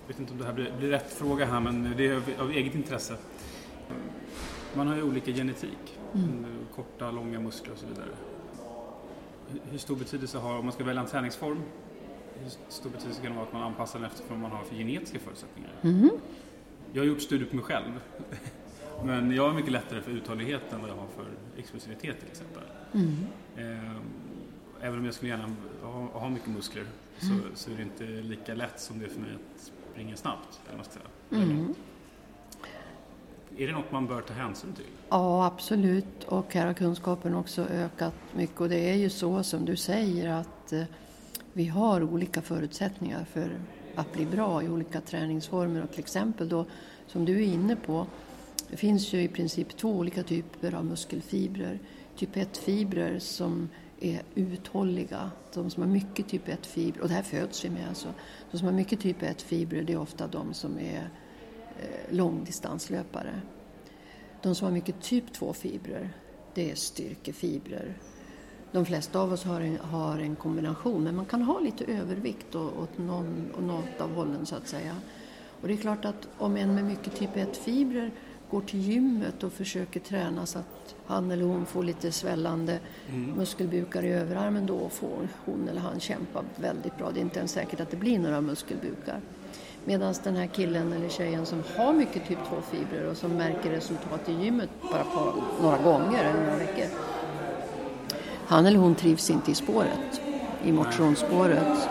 vet 0.08 0.20
inte 0.20 0.32
om 0.32 0.40
det 0.40 0.46
här 0.46 0.54
blir, 0.54 0.74
blir 0.78 0.90
rätt 0.90 1.14
fråga 1.14 1.46
här 1.46 1.60
men 1.60 1.94
det 1.98 2.08
är 2.08 2.16
av, 2.16 2.24
av 2.40 2.52
eget 2.52 2.76
intresse. 2.76 3.18
Man 4.74 4.88
har 4.88 4.96
ju 4.96 5.04
olika 5.04 5.32
genetik, 5.32 6.00
mm. 6.14 6.46
korta, 6.76 7.12
långa 7.12 7.40
muskler 7.40 7.74
och 7.74 7.80
så 7.80 7.86
vidare. 7.86 8.10
Hur 9.72 9.78
stor 9.78 9.96
betydelse 9.96 10.38
har, 10.38 10.58
om 10.58 10.66
man 10.66 10.74
ska 10.74 10.84
välja 10.84 11.02
en 11.02 11.08
träningsform, 11.08 11.62
hur 12.44 12.50
stor 12.70 12.90
betydelse 12.90 13.22
kan 13.22 13.32
det 13.32 13.38
vara 13.38 13.48
att 13.48 13.54
man 13.54 13.64
anpassar 13.64 14.00
den 14.00 14.08
efter 14.08 14.24
vad 14.30 14.40
man 14.40 14.52
har 14.52 14.64
för 14.64 14.76
genetiska 14.76 15.20
förutsättningar? 15.20 15.72
Mm. 15.82 16.10
Jag 16.94 17.02
har 17.02 17.08
gjort 17.08 17.22
studier 17.22 17.50
på 17.50 17.56
mig 17.56 17.66
själv. 17.66 18.00
Men 19.04 19.32
jag 19.32 19.48
har 19.48 19.54
mycket 19.54 19.72
lättare 19.72 20.02
för 20.02 20.12
uthållighet 20.12 20.74
än 20.74 20.82
vad 20.82 20.90
jag 20.90 20.96
har 20.96 21.08
för 21.16 21.26
explosivitet 21.58 22.20
till 22.20 22.30
exempel. 22.30 22.64
Mm. 22.94 23.26
Ehm, 23.58 24.02
även 24.82 25.00
om 25.00 25.06
jag 25.06 25.14
skulle 25.14 25.32
gärna 25.32 25.56
ha, 25.82 26.20
ha 26.20 26.30
mycket 26.30 26.50
muskler 26.50 26.86
så, 27.20 27.26
mm. 27.34 27.42
så, 27.56 27.72
är 27.72 27.76
det 27.76 27.84
inte 27.84 28.04
lika 28.04 28.54
lätt 28.54 28.80
som 28.80 29.00
det 29.00 29.06
är 29.06 29.10
för 29.10 29.20
mig 29.20 29.30
att 29.36 29.72
springa 29.92 30.16
snabbt. 30.16 30.62
Eller 30.74 30.84
säga. 30.84 31.06
Mm. 31.32 31.76
Är 33.58 33.68
det 33.68 33.74
något 33.74 33.92
man 33.92 34.08
bör 34.08 34.22
ta 34.22 34.34
hänsyn 34.34 34.74
till? 34.74 34.86
Ja, 35.10 35.46
absolut. 35.46 36.24
Och 36.28 36.54
här 36.54 36.66
har 36.66 36.74
kunskapen 36.74 37.36
också 37.36 37.62
ökat 37.62 38.14
mycket. 38.36 38.62
Och 38.62 38.70
det 38.70 38.90
är 38.90 38.96
ju 38.96 39.10
så 39.10 39.44
som 39.44 39.66
du 39.66 39.76
säger 39.76 40.30
att 40.30 40.74
eh, 40.74 40.84
vi 41.54 41.68
har 41.68 42.04
olika 42.04 42.42
förutsättningar 42.42 43.26
för 43.26 43.60
att 43.96 44.14
bli 44.14 44.26
bra 44.26 44.64
i 44.64 44.70
olika 44.70 45.02
träningsformer. 45.02 45.84
Och 45.84 45.92
till 45.92 46.00
exempel 46.00 46.50
då, 46.50 46.66
som 47.08 47.26
du 47.26 47.36
är 47.36 47.46
inne 47.46 47.76
på, 47.76 48.08
det 48.70 48.78
finns 48.78 49.14
ju 49.14 49.22
i 49.22 49.28
princip 49.28 49.78
två 49.78 49.90
olika 49.90 50.24
typer 50.24 50.76
av 50.76 50.86
muskelfibrer. 50.86 51.80
Typ 52.16 52.36
1-fibrer 52.36 53.20
som 53.20 53.70
är 54.00 54.22
uthålliga. 54.36 55.32
De 55.54 55.70
som 55.70 55.84
har 55.84 55.90
mycket 55.90 56.28
typ 56.28 56.48
1-fibrer, 56.48 57.02
och 57.02 57.08
det 57.08 57.14
här 57.14 57.24
föds 57.24 57.66
vi 57.66 57.70
med 57.70 57.88
alltså. 57.88 58.14
De 58.52 58.58
som 58.58 58.68
har 58.68 58.74
mycket 58.74 59.00
typ 59.00 59.22
1-fibrer 59.22 59.84
det 59.84 59.94
är 59.94 60.00
ofta 60.00 60.28
de 60.28 60.54
som 60.54 60.80
är 60.80 61.10
eh, 61.80 62.16
långdistanslöpare. 62.16 63.42
De 64.42 64.56
som 64.56 64.66
har 64.66 64.72
mycket 64.72 65.02
typ 65.02 65.26
2-fibrer 65.40 66.10
det 66.54 66.72
är 66.72 66.76
styrkefibrer. 66.76 67.98
De 68.72 68.86
flesta 68.86 69.20
av 69.20 69.34
oss 69.34 69.44
har 69.44 69.62
en, 69.62 69.78
har 69.78 70.20
en 70.20 70.36
kombination 70.36 71.04
men 71.04 71.16
man 71.16 71.26
kan 71.26 71.42
ha 71.42 71.60
lite 71.60 71.86
övervikt 71.86 72.56
åt 72.56 72.98
någon, 72.98 73.52
och 73.52 73.64
något 73.64 74.02
av 74.02 74.14
hållen 74.14 74.46
så 74.46 74.56
att 74.56 74.68
säga. 74.68 74.96
Och 75.62 75.68
det 75.68 75.74
är 75.74 75.78
klart 75.78 76.06
att 76.06 76.28
om 76.38 76.58
en 76.58 76.76
med 76.76 76.86
mycket 76.86 77.16
typ 77.16 77.36
1-fibrer 77.36 78.12
går 78.52 78.62
till 78.62 78.82
gymmet 78.82 79.44
och 79.44 79.54
försöker 79.54 80.00
träna 80.00 80.46
så 80.46 80.60
att 80.60 80.96
han 81.06 81.32
eller 81.32 81.44
hon 81.44 81.66
får 81.66 81.84
lite 81.84 82.12
svällande 82.12 82.80
mm. 83.10 83.32
muskelbukar 83.32 84.04
i 84.04 84.12
överarmen 84.12 84.66
då 84.66 84.90
får 84.90 85.28
hon 85.46 85.70
eller 85.70 85.82
han 85.82 86.00
kämpa 86.00 86.44
väldigt 86.56 86.98
bra. 86.98 87.12
Det 87.12 87.20
är 87.20 87.22
inte 87.22 87.40
ens 87.40 87.52
säkert 87.52 87.80
att 87.80 87.92
det 87.92 87.98
blir 87.98 88.20
några 88.20 88.42
muskelbukar. 88.42 89.22
Medan 89.86 90.14
den 90.24 90.36
här 90.36 90.48
killen 90.48 90.94
eller 90.94 91.10
tjejen 91.10 91.46
som 91.46 91.64
har 91.78 91.94
mycket 91.94 92.28
typ 92.28 92.38
2-fibrer 92.38 93.12
och 93.12 93.18
som 93.18 93.32
märker 93.32 93.70
resultat 93.72 94.30
i 94.30 94.32
gymmet 94.32 94.70
bara 94.92 95.04
på 95.04 95.34
några 95.62 95.78
gånger 95.78 96.24
eller 96.24 96.44
några 96.44 96.58
veckor. 96.58 96.86
Han 98.48 98.66
eller 98.66 98.80
hon 98.80 98.96
trivs 98.96 99.30
inte 99.30 99.52
i 99.52 99.56
spåret, 99.56 100.22
i 100.64 100.72
motionsspåret. 100.72 101.90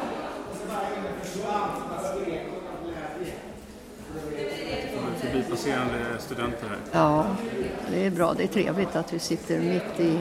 Förbipasserande 5.67 6.19
studenter 6.19 6.69
här. 6.69 6.79
Ja, 6.93 7.27
det 7.91 8.07
är 8.07 8.11
bra. 8.11 8.35
Det 8.35 8.43
är 8.43 8.49
trevligt 8.49 8.97
att 8.97 9.13
vi 9.13 9.19
sitter 9.19 9.61
mitt 9.61 10.01
i, 10.01 10.19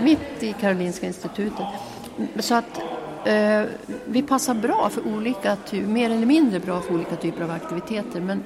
mitt 0.00 0.42
i 0.42 0.52
Karolinska 0.52 1.06
institutet. 1.06 1.66
Så 2.38 2.54
att 2.54 2.78
eh, 3.24 3.64
vi 4.06 4.22
passar 4.22 4.54
bra 4.54 4.90
för 4.90 5.06
olika, 5.06 5.56
mer 5.72 6.10
eller 6.10 6.26
mindre 6.26 6.60
bra 6.60 6.80
för 6.80 6.94
olika 6.94 7.16
typer 7.16 7.44
av 7.44 7.50
aktiviteter. 7.50 8.20
Men 8.20 8.42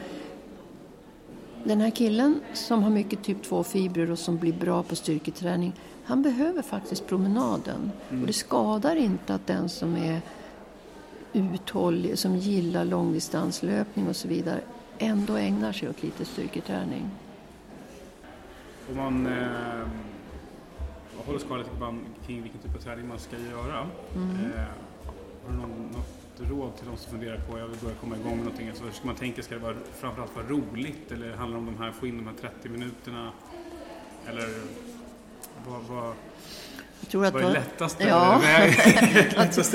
den 1.64 1.80
här 1.80 1.90
killen 1.90 2.40
som 2.52 2.82
har 2.82 2.90
mycket 2.90 3.22
typ 3.22 3.42
2-fibrer 3.42 4.10
och 4.10 4.18
som 4.18 4.36
blir 4.36 4.52
bra 4.52 4.82
på 4.82 4.96
styrketräning, 4.96 5.72
han 6.04 6.22
behöver 6.22 6.62
faktiskt 6.62 7.06
promenaden. 7.06 7.92
Mm. 8.10 8.20
Och 8.20 8.26
det 8.26 8.32
skadar 8.32 8.96
inte 8.96 9.34
att 9.34 9.46
den 9.46 9.68
som 9.68 9.96
är 9.96 10.20
uthållig, 11.32 12.18
som 12.18 12.36
gillar 12.36 12.84
långdistanslöpning 12.84 14.08
och 14.08 14.16
så 14.16 14.28
vidare, 14.28 14.60
ändå 15.00 15.36
ägnar 15.36 15.72
sig 15.72 15.88
åt 15.88 16.02
lite 16.02 16.24
styrketräning. 16.24 17.10
Om 18.90 18.96
man 18.96 19.26
eh, 19.26 19.88
håller 21.26 21.38
skala 21.38 21.62
lite 21.62 21.96
kring 22.26 22.42
vilken 22.42 22.60
typ 22.60 22.76
av 22.76 22.80
träning 22.80 23.08
man 23.08 23.18
ska 23.18 23.36
göra. 23.36 23.86
Mm. 24.14 24.30
Eh, 24.30 24.60
har 25.44 25.52
du 25.52 25.56
någon, 25.56 25.90
något 25.92 26.50
råd 26.50 26.76
till 26.76 26.86
de 26.86 26.96
som 26.96 27.10
funderar 27.12 27.38
på 27.38 27.54
att 27.54 27.60
jag 27.60 27.66
vill 27.66 27.78
börja 27.78 27.94
komma 27.94 28.16
igång 28.16 28.36
med 28.36 28.44
någonting? 28.44 28.68
Alltså, 28.68 28.84
hur 28.84 28.92
ska 28.92 29.06
man 29.06 29.14
tänka? 29.14 29.42
Ska 29.42 29.54
det 29.54 29.60
vara, 29.60 29.76
framförallt 30.00 30.36
vara 30.36 30.46
roligt 30.46 31.12
eller 31.12 31.36
handlar 31.36 31.60
det 31.60 31.66
om 31.66 31.74
de 31.76 31.84
här, 31.84 31.92
få 31.92 32.06
in 32.06 32.16
de 32.16 32.26
här 32.26 32.34
30 32.40 32.68
minuterna? 32.68 33.32
Eller 34.28 34.48
vad, 35.66 35.82
vad, 35.82 36.14
jag 37.00 37.10
tror 37.10 37.26
att 37.26 37.34
vad 37.34 37.42
är 37.42 37.50
lättaste, 37.50 38.04
ja. 38.04 38.40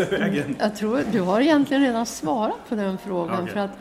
vägen? 0.12 0.56
Jag 0.60 0.76
tror 0.76 1.04
du 1.12 1.22
har 1.22 1.42
egentligen 1.42 1.84
redan 1.84 2.06
svarat 2.06 2.70
på 2.70 2.76
den 2.76 2.98
frågan. 2.98 3.44
Okay. 3.44 3.54
För 3.54 3.60
att 3.60 3.72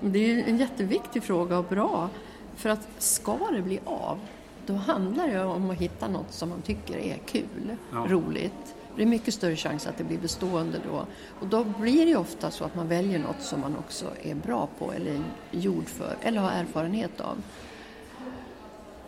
det 0.00 0.18
är 0.18 0.48
en 0.48 0.58
jätteviktig 0.58 1.22
fråga 1.22 1.58
och 1.58 1.64
bra. 1.64 2.08
För 2.56 2.68
att 2.68 2.88
ska 2.98 3.38
det 3.52 3.62
bli 3.62 3.80
av, 3.84 4.18
då 4.66 4.72
handlar 4.74 5.28
det 5.28 5.44
om 5.44 5.70
att 5.70 5.76
hitta 5.76 6.08
något 6.08 6.32
som 6.32 6.48
man 6.48 6.62
tycker 6.62 6.96
är 6.96 7.16
kul, 7.26 7.76
ja. 7.92 8.06
roligt. 8.08 8.74
Det 8.96 9.02
är 9.02 9.06
mycket 9.06 9.34
större 9.34 9.56
chans 9.56 9.86
att 9.86 9.98
det 9.98 10.04
blir 10.04 10.18
bestående 10.18 10.80
då. 10.90 11.06
Och 11.40 11.46
då 11.46 11.64
blir 11.64 12.06
det 12.06 12.16
ofta 12.16 12.50
så 12.50 12.64
att 12.64 12.74
man 12.74 12.88
väljer 12.88 13.18
något 13.18 13.42
som 13.42 13.60
man 13.60 13.76
också 13.76 14.06
är 14.22 14.34
bra 14.34 14.68
på 14.78 14.92
eller 14.92 15.20
gjord 15.50 15.86
för 15.86 16.16
eller 16.22 16.40
har 16.40 16.50
erfarenhet 16.50 17.20
av. 17.20 17.36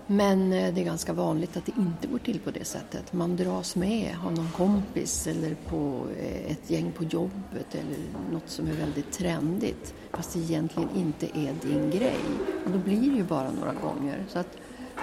Men 0.06 0.52
eh, 0.52 0.74
det 0.74 0.80
är 0.80 0.84
ganska 0.84 1.12
vanligt 1.12 1.56
att 1.56 1.66
det 1.66 1.72
inte 1.78 2.06
går 2.06 2.18
till 2.18 2.40
på 2.40 2.50
det 2.50 2.64
sättet. 2.64 3.12
Man 3.12 3.36
dras 3.36 3.76
med, 3.76 4.16
av 4.26 4.32
någon 4.32 4.48
kompis 4.56 5.26
eller 5.26 5.54
på 5.54 6.06
eh, 6.18 6.52
ett 6.52 6.70
gäng 6.70 6.92
på 6.92 7.04
jobbet 7.04 7.74
eller 7.74 7.98
något 8.32 8.50
som 8.50 8.66
är 8.66 8.72
väldigt 8.72 9.12
trendigt 9.12 9.94
fast 10.10 10.32
det 10.32 10.40
egentligen 10.40 10.88
inte 10.96 11.26
är 11.26 11.54
din 11.62 11.90
grej. 11.90 12.20
Och 12.64 12.70
då 12.70 12.78
blir 12.78 13.10
det 13.10 13.16
ju 13.16 13.24
bara 13.24 13.50
några 13.50 13.72
gånger. 13.72 14.24
Så 14.28 14.38
att 14.38 14.56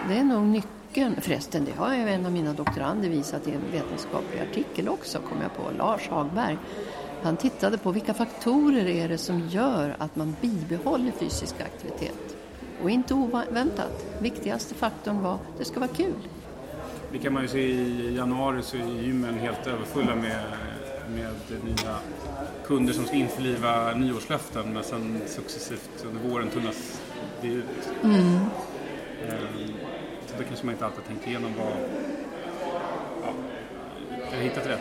det 0.08 0.18
är 0.18 0.24
nog 0.24 0.46
nyckeln. 0.46 1.16
Förresten, 1.22 1.66
det 1.66 1.72
har 1.72 1.94
en 1.94 2.26
av 2.26 2.32
mina 2.32 2.54
doktorander 2.54 3.10
visat 3.10 3.48
i 3.48 3.52
en 3.52 3.72
vetenskaplig 3.72 4.40
artikel 4.40 4.90
också, 4.90 5.20
kom 5.20 5.42
jag 5.42 5.54
på, 5.54 5.78
Lars 5.78 6.10
Hagberg. 6.10 6.58
Han 7.24 7.38
tittade 7.38 7.78
på 7.78 7.92
vilka 7.92 8.14
faktorer 8.14 8.86
är 8.86 9.10
det 9.10 9.18
som 9.18 9.50
gör 9.50 9.96
att 10.00 10.16
man 10.16 10.36
bibehåller 10.42 11.12
fysisk 11.12 11.56
aktivitet. 11.62 12.31
Och 12.84 12.90
inte 12.90 13.14
oväntat, 13.14 14.06
viktigaste 14.20 14.76
faktorn 14.76 15.22
var 15.22 15.34
att 15.34 15.58
det 15.58 15.66
ska 15.66 15.80
vara 15.80 15.90
kul. 15.90 16.14
Det 17.12 17.18
kan 17.18 17.34
man 17.34 17.42
ju 17.42 17.48
se 17.48 17.60
i 17.60 18.16
januari 18.16 18.62
så 18.62 18.78
är 18.78 19.02
gymmen 19.02 19.40
helt 19.40 19.68
överfulla 19.68 20.16
med, 20.16 20.44
med 21.16 21.64
nya 21.64 21.96
kunder 22.66 22.94
som 22.94 23.06
ska 23.06 23.16
införliva 23.16 23.94
nyårslöften 23.94 24.74
men 24.74 24.84
sen 24.84 25.22
successivt 25.28 26.06
under 26.06 26.30
våren 26.30 26.50
tunnas 26.50 27.02
det 27.42 27.48
ut. 27.48 27.90
Mm. 28.04 28.26
Ehm, 28.26 29.74
så 30.28 30.38
då 30.38 30.44
kanske 30.44 30.66
man 30.66 30.76
inte 30.76 30.86
alltid 30.86 31.08
tänkt 31.08 31.28
igenom 31.28 31.52
vad, 31.58 31.74
hittat 34.38 34.68
rätt 34.68 34.80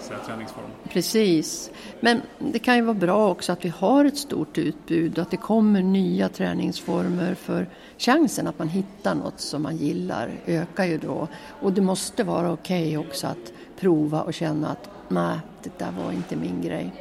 säga, 0.00 0.18
träningsform. 0.26 0.70
Precis. 0.88 1.70
Men 2.00 2.22
det 2.38 2.58
kan 2.58 2.76
ju 2.76 2.82
vara 2.82 2.94
bra 2.94 3.30
också 3.30 3.52
att 3.52 3.64
vi 3.64 3.68
har 3.68 4.04
ett 4.04 4.16
stort 4.16 4.58
utbud 4.58 5.18
och 5.18 5.22
att 5.22 5.30
det 5.30 5.36
kommer 5.36 5.82
nya 5.82 6.28
träningsformer 6.28 7.34
för 7.34 7.68
chansen 7.98 8.46
att 8.46 8.58
man 8.58 8.68
hittar 8.68 9.14
något 9.14 9.40
som 9.40 9.62
man 9.62 9.76
gillar 9.76 10.30
ökar 10.46 10.84
ju 10.84 10.98
då. 10.98 11.28
Och 11.60 11.72
det 11.72 11.80
måste 11.80 12.24
vara 12.24 12.52
okej 12.52 12.98
okay 12.98 13.08
också 13.08 13.26
att 13.26 13.52
prova 13.80 14.22
och 14.22 14.34
känna 14.34 14.68
att 14.68 14.90
nej, 15.08 15.38
det 15.62 15.78
där 15.78 15.92
var 15.92 16.12
inte 16.12 16.36
min 16.36 16.62
grej. 16.62 16.92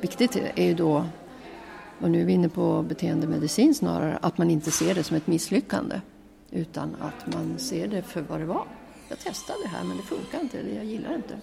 Viktigt 0.00 0.36
är 0.54 0.64
ju 0.64 0.74
då, 0.74 1.04
och 2.00 2.10
nu 2.10 2.20
är 2.20 2.24
vi 2.24 2.32
inne 2.32 2.48
på 2.48 2.82
beteendemedicin 2.82 3.74
snarare, 3.74 4.18
att 4.22 4.38
man 4.38 4.50
inte 4.50 4.70
ser 4.70 4.94
det 4.94 5.04
som 5.04 5.16
ett 5.16 5.26
misslyckande 5.26 6.00
utan 6.50 6.96
att 7.00 7.34
man 7.34 7.58
ser 7.58 7.88
det 7.88 8.02
för 8.02 8.20
vad 8.20 8.40
det 8.40 8.46
var 8.46 8.66
jag 9.12 9.18
testade 9.18 9.62
det 9.62 9.68
här 9.68 9.84
men 9.84 9.96
det 9.96 10.02
funkar 10.02 10.40
inte, 10.40 10.58
jag 10.74 10.84
gillar 10.84 11.14
inte. 11.14 11.38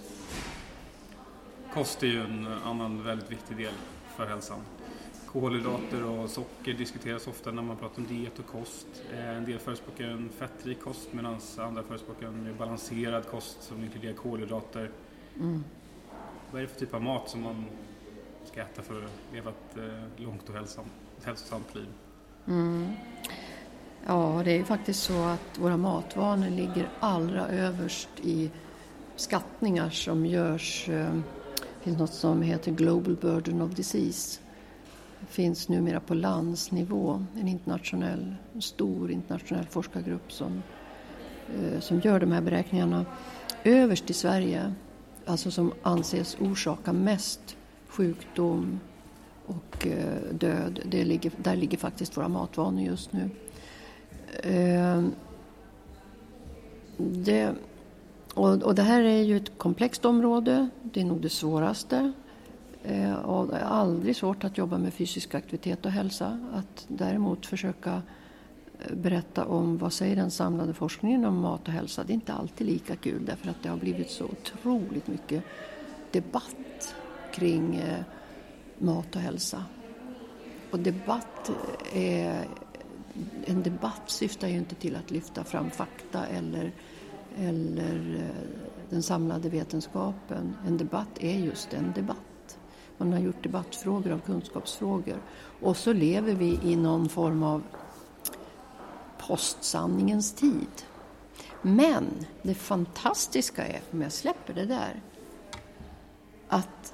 Kost 1.73 2.03
är 2.03 2.07
ju 2.07 2.21
en 2.21 2.47
annan 2.65 3.03
väldigt 3.03 3.31
viktig 3.31 3.57
del 3.57 3.73
för 4.15 4.25
hälsan. 4.27 4.59
Kolhydrater 5.25 6.03
och 6.03 6.29
socker 6.29 6.73
diskuteras 6.73 7.27
ofta 7.27 7.51
när 7.51 7.61
man 7.61 7.77
pratar 7.77 8.01
om 8.01 8.07
diet 8.07 8.39
och 8.39 8.47
kost. 8.47 8.87
Eh, 9.13 9.29
en 9.29 9.45
del 9.45 9.59
förespråkar 9.59 10.05
en 10.05 10.29
fettrik 10.29 10.81
kost 10.81 11.13
medan 11.13 11.39
andra 11.57 11.83
förespråkar 11.83 12.27
en 12.27 12.55
balanserad 12.57 13.27
kost 13.27 13.63
som 13.63 13.83
inkluderar 13.83 14.13
kolhydrater. 14.13 14.91
Mm. 15.35 15.63
Vad 16.51 16.61
är 16.61 16.65
det 16.65 16.71
för 16.73 16.79
typ 16.79 16.93
av 16.93 17.03
mat 17.03 17.29
som 17.29 17.41
man 17.41 17.65
ska 18.45 18.61
äta 18.61 18.81
för 18.81 19.03
att 19.05 19.33
leva 19.33 19.49
ett 19.49 19.77
eh, 19.77 20.23
långt 20.25 20.49
och 20.49 20.55
hälsosamt 21.25 21.75
liv? 21.75 21.87
Mm. 22.47 22.93
Ja, 24.05 24.41
det 24.45 24.57
är 24.57 24.63
faktiskt 24.63 25.03
så 25.03 25.23
att 25.23 25.59
våra 25.59 25.77
matvanor 25.77 26.49
ligger 26.49 26.89
allra 26.99 27.47
överst 27.47 28.09
i 28.21 28.51
skattningar 29.15 29.89
som 29.89 30.25
görs. 30.25 30.89
Eh, 30.89 31.13
det 31.55 31.83
finns 31.83 31.99
något 31.99 32.13
som 32.13 32.41
heter 32.41 32.71
Global 32.71 33.15
Burden 33.15 33.61
of 33.61 33.71
Disease. 33.71 34.39
Det 35.19 35.25
finns 35.25 35.69
numera 35.69 35.99
på 35.99 36.13
landsnivå 36.13 37.25
en 37.35 37.47
internationell, 37.47 38.35
en 38.55 38.61
stor 38.61 39.11
internationell 39.11 39.65
forskargrupp 39.65 40.31
som, 40.31 40.63
eh, 41.55 41.79
som 41.79 41.99
gör 41.99 42.19
de 42.19 42.31
här 42.31 42.41
beräkningarna. 42.41 43.05
Överst 43.63 44.09
i 44.09 44.13
Sverige, 44.13 44.73
alltså 45.25 45.51
som 45.51 45.73
anses 45.81 46.37
orsaka 46.39 46.93
mest 46.93 47.57
sjukdom 47.87 48.79
och 49.45 49.87
eh, 49.87 50.33
död, 50.33 50.79
det 50.85 51.05
ligger, 51.05 51.31
där 51.37 51.55
ligger 51.55 51.77
faktiskt 51.77 52.17
våra 52.17 52.27
matvanor 52.27 52.81
just 52.81 53.13
nu. 53.13 53.29
Ehm, 54.43 55.11
det, 56.97 57.53
och, 58.33 58.63
och, 58.63 58.75
det 58.75 58.81
här 58.81 59.03
är 59.03 59.21
ju 59.23 59.37
ett 59.37 59.57
komplext 59.57 60.05
område. 60.05 60.69
Det 60.83 61.01
är 61.01 61.05
nog 61.05 61.21
det 61.21 61.29
svåraste. 61.29 62.11
Eh, 62.83 63.13
och 63.13 63.47
det 63.47 63.57
är 63.57 63.63
aldrig 63.63 64.15
svårt 64.15 64.43
att 64.43 64.57
jobba 64.57 64.77
med 64.77 64.93
fysisk 64.93 65.35
aktivitet 65.35 65.85
och 65.85 65.91
hälsa. 65.91 66.39
Att 66.53 66.85
däremot 66.87 67.45
försöka 67.45 68.01
eh, 68.79 68.95
berätta 68.95 69.45
om 69.45 69.77
vad 69.77 69.93
säger 69.93 70.15
den 70.15 70.31
samlade 70.31 70.73
forskningen 70.73 71.25
om 71.25 71.39
mat 71.39 71.67
och 71.67 71.73
hälsa. 71.73 72.03
Det 72.03 72.11
är 72.11 72.15
inte 72.15 72.33
alltid 72.33 72.67
lika 72.67 72.95
kul 72.95 73.25
därför 73.25 73.49
att 73.49 73.63
det 73.63 73.69
har 73.69 73.77
blivit 73.77 74.09
så 74.09 74.25
otroligt 74.25 75.07
mycket 75.07 75.43
debatt 76.11 76.95
kring 77.33 77.75
eh, 77.75 78.03
mat 78.77 79.15
och 79.15 79.21
hälsa. 79.21 79.63
Och 80.71 80.79
debatt 80.79 81.51
är 81.93 82.45
en 83.45 83.63
debatt 83.63 84.01
syftar 84.05 84.47
ju 84.47 84.57
inte 84.57 84.75
till 84.75 84.95
att 84.95 85.11
lyfta 85.11 85.43
fram 85.43 85.71
fakta 85.71 86.25
eller, 86.25 86.71
eller 87.37 88.15
eh, 88.15 88.59
den 88.89 89.03
samlade 89.03 89.49
vetenskapen. 89.49 90.55
En 90.67 90.77
debatt 90.77 91.19
är 91.19 91.37
just 91.37 91.73
en 91.73 91.93
debatt. 91.95 92.57
Man 92.97 93.13
har 93.13 93.19
gjort 93.19 93.43
debattfrågor 93.43 94.11
av 94.11 94.19
kunskapsfrågor. 94.19 95.17
Och 95.61 95.77
så 95.77 95.93
lever 95.93 96.33
vi 96.33 96.59
i 96.63 96.75
någon 96.75 97.09
form 97.09 97.43
av 97.43 97.63
postsanningens 99.17 100.33
tid. 100.33 100.83
Men 101.61 102.05
det 102.41 102.53
fantastiska 102.53 103.67
är, 103.67 103.81
om 103.91 104.01
jag 104.01 104.11
släpper 104.11 104.53
det 104.53 104.65
där, 104.65 105.01
att 106.47 106.93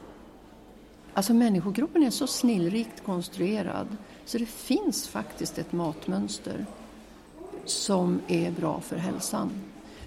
alltså 1.14 1.34
människokroppen 1.34 2.04
är 2.04 2.10
så 2.10 2.28
snillrikt 2.28 3.04
konstruerad 3.06 3.88
så 4.26 4.38
det 4.38 4.46
finns 4.46 5.08
faktiskt 5.08 5.58
ett 5.58 5.72
matmönster 5.72 6.66
som 7.66 8.22
är 8.28 8.52
bra 8.52 8.82
för 8.82 8.96
hälsan. 8.96 9.50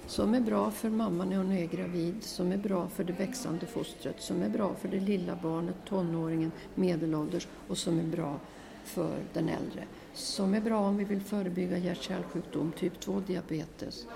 Som 0.06 0.34
är 0.34 0.40
bra 0.40 0.70
för 0.70 0.90
mamman 0.90 1.28
när 1.28 1.36
hon 1.36 1.52
är 1.52 1.66
gravid, 1.66 2.14
som 2.20 2.52
är 2.52 2.56
bra 2.56 2.88
för 2.88 3.04
det 3.04 3.12
växande 3.12 3.66
fostret, 3.66 4.22
som 4.22 4.42
är 4.42 4.48
bra 4.48 4.74
för 4.74 4.88
det 4.88 5.00
lilla 5.00 5.38
barnet, 5.42 5.74
tonåringen, 5.88 6.52
medelålders 6.74 7.48
och 7.68 7.78
som 7.78 7.98
är 7.98 8.04
bra 8.04 8.40
för 8.84 9.18
den 9.32 9.48
äldre. 9.48 9.84
Som 10.14 10.54
är 10.54 10.60
bra 10.60 10.78
om 10.78 10.96
vi 10.96 11.04
vill 11.04 11.20
förebygga 11.20 11.78
hjärt-kärlsjukdom, 11.78 12.72
typ 12.72 13.00
2-diabetes, 13.00 14.06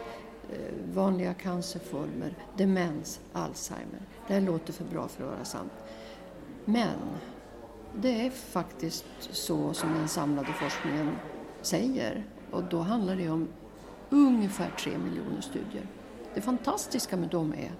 eh, 0.53 0.95
vanliga 0.95 1.35
cancerformer, 1.35 2.35
demens, 2.57 3.21
Alzheimer. 3.33 4.01
Det 4.29 4.35
här 4.35 4.41
låter 4.41 4.73
för 4.73 4.85
bra 4.85 5.09
för 5.09 5.25
att 5.25 5.31
vara 5.31 5.45
sant. 5.45 5.73
Men 6.65 6.99
det 7.97 8.27
är 8.27 8.31
faktiskt 8.31 9.05
så 9.21 9.75
som 9.75 9.95
den 9.95 10.09
samlade 10.09 10.53
forskningen 10.53 11.17
säger. 11.63 12.25
Och 12.51 12.65
då 12.65 12.81
handlar 12.81 13.17
det 13.17 13.31
om 13.31 13.49
ungefär 14.11 14.71
tre 14.79 14.99
miljoner 14.99 15.41
studier. 15.41 15.87
Det 16.35 16.41
fantastiska 16.41 17.17
med 17.17 17.29
dem 17.29 17.55
är 17.55 17.73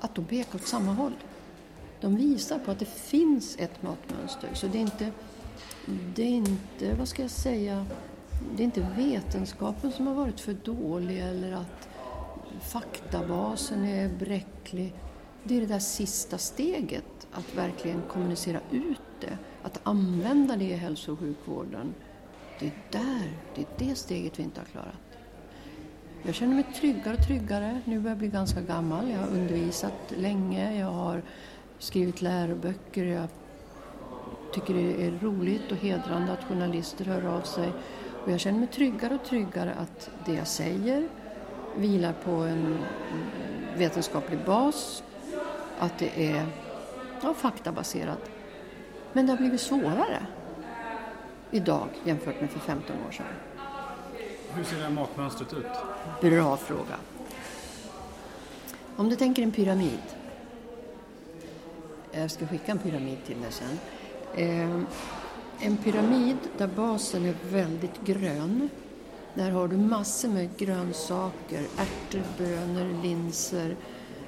att 0.00 0.14
de 0.14 0.24
pekar 0.24 0.58
åt 0.58 0.66
samma 0.66 0.92
håll. 0.92 1.12
De 2.00 2.16
visar 2.16 2.58
på 2.58 2.70
att 2.70 2.78
det 2.78 2.88
finns 2.88 3.56
ett 3.58 3.82
matmönster. 3.82 4.50
Så 4.54 4.66
det 4.66 4.78
är 4.78 4.82
inte, 4.82 5.10
det 6.14 6.22
är 6.22 6.28
inte 6.28 6.94
vad 6.98 7.08
ska 7.08 7.22
jag 7.22 7.30
säga, 7.30 7.86
det 8.56 8.62
är 8.62 8.64
inte 8.64 8.86
vetenskapen 8.96 9.92
som 9.92 10.06
har 10.06 10.14
varit 10.14 10.40
för 10.40 10.52
dålig 10.52 11.20
eller 11.20 11.52
att 11.52 11.88
faktabasen 12.60 13.84
är 13.84 14.08
bräcklig. 14.08 14.94
Det 15.44 15.56
är 15.56 15.60
det 15.60 15.66
där 15.66 15.78
sista 15.78 16.38
steget 16.38 17.26
att 17.32 17.54
verkligen 17.54 18.02
kommunicera 18.08 18.60
ut 18.70 19.00
det, 19.20 19.38
att 19.62 19.80
använda 19.82 20.56
det 20.56 20.64
i 20.64 20.72
hälso 20.72 21.12
och 21.12 21.18
sjukvården. 21.18 21.94
Det 22.60 22.66
är 22.66 22.72
där, 22.90 23.32
det 23.54 23.60
är 23.60 23.66
det 23.78 23.94
steget 23.94 24.38
vi 24.38 24.42
inte 24.42 24.60
har 24.60 24.66
klarat. 24.66 25.12
Jag 26.22 26.34
känner 26.34 26.54
mig 26.54 26.64
tryggare 26.74 27.14
och 27.14 27.26
tryggare. 27.26 27.80
Nu 27.84 27.98
börjar 27.98 28.10
jag 28.10 28.18
bli 28.18 28.28
ganska 28.28 28.60
gammal. 28.60 29.10
Jag 29.10 29.18
har 29.18 29.28
undervisat 29.28 30.12
länge, 30.16 30.78
jag 30.78 30.86
har 30.86 31.22
skrivit 31.78 32.22
läroböcker. 32.22 33.04
Jag 33.04 33.28
tycker 34.54 34.74
det 34.74 35.06
är 35.06 35.10
roligt 35.10 35.72
och 35.72 35.76
hedrande 35.76 36.32
att 36.32 36.44
journalister 36.44 37.04
hör 37.04 37.26
av 37.26 37.40
sig. 37.40 37.72
Och 38.24 38.32
jag 38.32 38.40
känner 38.40 38.58
mig 38.58 38.68
tryggare 38.68 39.14
och 39.14 39.24
tryggare 39.24 39.74
att 39.74 40.10
det 40.26 40.34
jag 40.34 40.46
säger 40.46 41.08
vilar 41.76 42.12
på 42.12 42.30
en 42.30 42.78
vetenskaplig 43.76 44.38
bas, 44.46 45.02
att 45.82 45.98
det 45.98 46.32
är 46.32 46.46
och 47.22 47.36
faktabaserad. 47.36 48.18
Men 49.12 49.26
det 49.26 49.32
har 49.32 49.38
blivit 49.38 49.60
svårare 49.60 50.26
idag 51.50 51.88
jämfört 52.04 52.40
med 52.40 52.50
för 52.50 52.60
15 52.60 52.96
år 53.08 53.10
sedan. 53.10 53.26
Hur 54.54 54.64
ser 54.64 54.76
det 54.76 54.82
här 54.82 54.90
matmönstret 54.90 55.52
ut? 55.52 55.66
Bra 56.20 56.56
fråga. 56.56 56.96
Om 58.96 59.08
du 59.08 59.16
tänker 59.16 59.42
en 59.42 59.52
pyramid. 59.52 60.02
Jag 62.12 62.30
ska 62.30 62.46
skicka 62.46 62.72
en 62.72 62.78
pyramid 62.78 63.18
till 63.26 63.40
dig 63.40 63.52
sen. 63.52 63.78
Eh, 64.34 64.80
en 65.66 65.76
pyramid 65.76 66.36
där 66.58 66.66
basen 66.66 67.24
är 67.24 67.34
väldigt 67.50 68.04
grön 68.04 68.68
Där 69.34 69.50
har 69.50 69.68
du 69.68 69.76
massor 69.76 70.28
med 70.28 70.56
grönsaker, 70.56 71.66
ärtor, 71.78 72.22
bönor, 72.38 73.02
linser. 73.02 73.76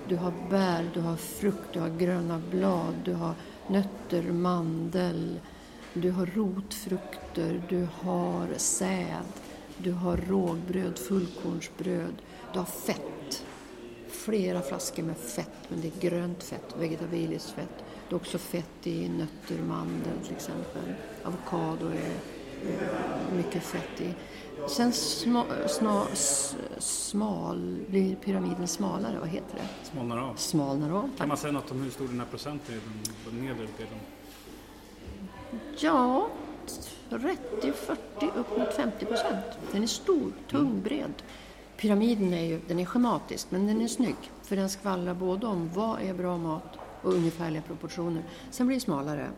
Du 0.09 0.17
har 0.17 0.33
bär, 0.51 0.91
du 0.95 1.01
har 1.01 1.17
frukt, 1.17 1.73
du 1.73 1.81
har 1.81 1.89
gröna 1.89 2.41
blad, 2.51 2.95
du 3.05 3.13
har 3.13 3.35
nötter, 3.69 4.23
mandel. 4.23 5.41
Du 5.95 6.11
har 6.11 6.27
rotfrukter, 6.27 7.63
du 7.69 7.89
har 8.01 8.49
säd, 8.57 9.25
du 9.79 9.93
har 9.93 10.17
rågbröd, 10.17 10.99
fullkornsbröd, 10.99 12.15
du 12.53 12.59
har 12.59 12.67
fett. 12.67 13.45
Flera 14.09 14.61
flaskor 14.61 15.03
med 15.03 15.17
fett, 15.17 15.69
men 15.69 15.81
det 15.81 15.89
är 15.89 16.11
grönt 16.11 16.43
fett, 16.43 16.75
vegetabiliskt 16.79 17.51
fett. 17.51 17.85
Det 18.09 18.15
är 18.15 18.17
också 18.17 18.39
fett 18.39 18.87
i 18.87 19.09
nötter, 19.09 19.63
mandel 19.63 20.19
till 20.25 20.35
exempel. 20.35 20.95
Avokado 21.25 21.87
är 21.87 22.19
mycket 23.37 23.63
fett 23.63 24.01
i. 24.01 24.15
Sen 24.69 24.93
sma, 24.93 25.45
sna, 25.69 26.07
smal, 26.79 27.85
blir 27.89 28.17
pyramiden 28.17 28.69
smalare, 28.69 29.19
vad 29.21 29.29
heter 29.29 29.57
det? 29.57 29.89
Smalnar 29.91 30.19
av. 30.19 30.35
Smalnar 30.37 30.91
av. 30.91 31.11
Kan 31.19 31.29
man 31.29 31.37
säga 31.37 31.53
något 31.53 31.71
om 31.71 31.83
hur 31.83 31.91
stor 31.91 32.07
den 32.07 32.21
här 32.21 32.27
procenten 32.27 32.75
är, 32.75 32.81
den 33.31 33.41
nedre 33.41 33.67
delen? 33.79 34.01
Ja, 35.79 36.29
30, 37.11 37.73
40, 37.73 37.99
upp 38.37 38.59
mot 38.59 38.75
50 38.75 39.07
procent. 39.07 39.45
Den 39.73 39.83
är 39.83 39.87
stor, 39.87 40.33
tung, 40.51 40.61
mm. 40.61 40.83
bred. 40.83 41.13
Pyramiden 41.77 42.35
är 42.35 42.45
ju 42.45 42.61
den 42.69 42.79
är 42.79 42.85
schematisk, 42.85 43.51
men 43.51 43.67
den 43.67 43.81
är 43.81 43.89
snygg. 43.89 44.17
För 44.43 44.57
den 44.57 44.69
skvallrar 44.71 45.15
både 45.15 45.47
om 45.47 45.71
vad 45.75 46.01
är 46.01 46.15
bra 46.15 46.39
mat 46.39 46.79
och 47.03 47.13
ungefärliga 47.13 47.63
proportioner. 47.63 48.23
Sen 48.51 48.67
blir 48.67 48.77
det 48.77 48.81
smalare. 48.81 49.29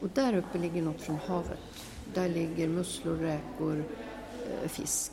Och 0.00 0.08
där 0.14 0.36
uppe 0.36 0.58
ligger 0.58 0.82
något 0.82 1.00
från 1.00 1.18
havet. 1.26 1.60
Där 2.14 2.28
ligger 2.28 2.68
musslor, 2.68 3.16
räkor, 3.16 3.84
fisk. 4.68 5.12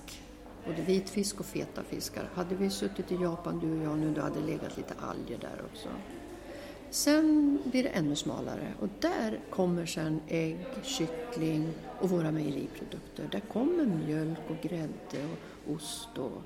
Både 0.65 0.81
vitfisk 0.81 1.39
och 1.39 1.45
feta 1.45 1.83
fiskar. 1.83 2.29
Hade 2.33 2.55
vi 2.55 2.69
suttit 2.69 3.11
i 3.11 3.15
Japan, 3.15 3.59
du 3.59 3.79
och 3.79 3.85
jag 3.85 3.97
nu, 3.97 4.13
då 4.13 4.21
hade 4.21 4.39
det 4.39 4.45
legat 4.45 4.77
lite 4.77 4.93
alger 4.99 5.37
där 5.37 5.63
också. 5.71 5.89
Sen 6.89 7.59
blir 7.65 7.83
det 7.83 7.89
ännu 7.89 8.15
smalare 8.15 8.73
och 8.79 8.87
där 8.99 9.39
kommer 9.49 9.85
sen 9.85 10.21
ägg, 10.27 10.65
kyckling 10.83 11.73
och 11.99 12.09
våra 12.09 12.31
mejeriprodukter. 12.31 13.29
Där 13.31 13.39
kommer 13.39 13.85
mjölk 13.85 14.39
och 14.49 14.69
grädde 14.69 15.25
och 15.67 15.73
ost 15.73 16.17
och 16.17 16.41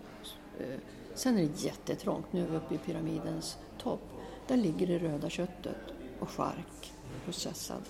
eh, 0.59 0.79
Sen 1.15 1.37
är 1.37 1.41
det 1.41 1.63
jättetrångt, 1.63 2.33
nu 2.33 2.43
är 2.43 2.47
vi 2.47 2.57
uppe 2.57 2.75
i 2.75 2.77
pyramidens 2.77 3.57
topp. 3.77 4.01
Där 4.47 4.57
ligger 4.57 4.87
det 4.87 4.97
röda 4.97 5.29
köttet 5.29 5.77
och 6.19 6.29
chark, 6.29 6.93
processad, 7.25 7.81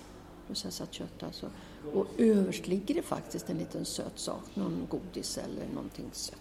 processat 0.48 0.94
kött 0.94 1.24
alltså. 1.24 1.50
Och 1.94 2.08
överst 2.18 2.68
ligger 2.68 2.96
det 2.96 3.02
faktiskt 3.02 3.50
en 3.50 3.58
liten 3.58 3.86
söt 3.86 4.20
sak, 4.20 4.44
någon 4.54 4.88
godis 4.90 5.38
eller 5.38 5.74
någonting 5.74 6.10
sött. 6.12 6.38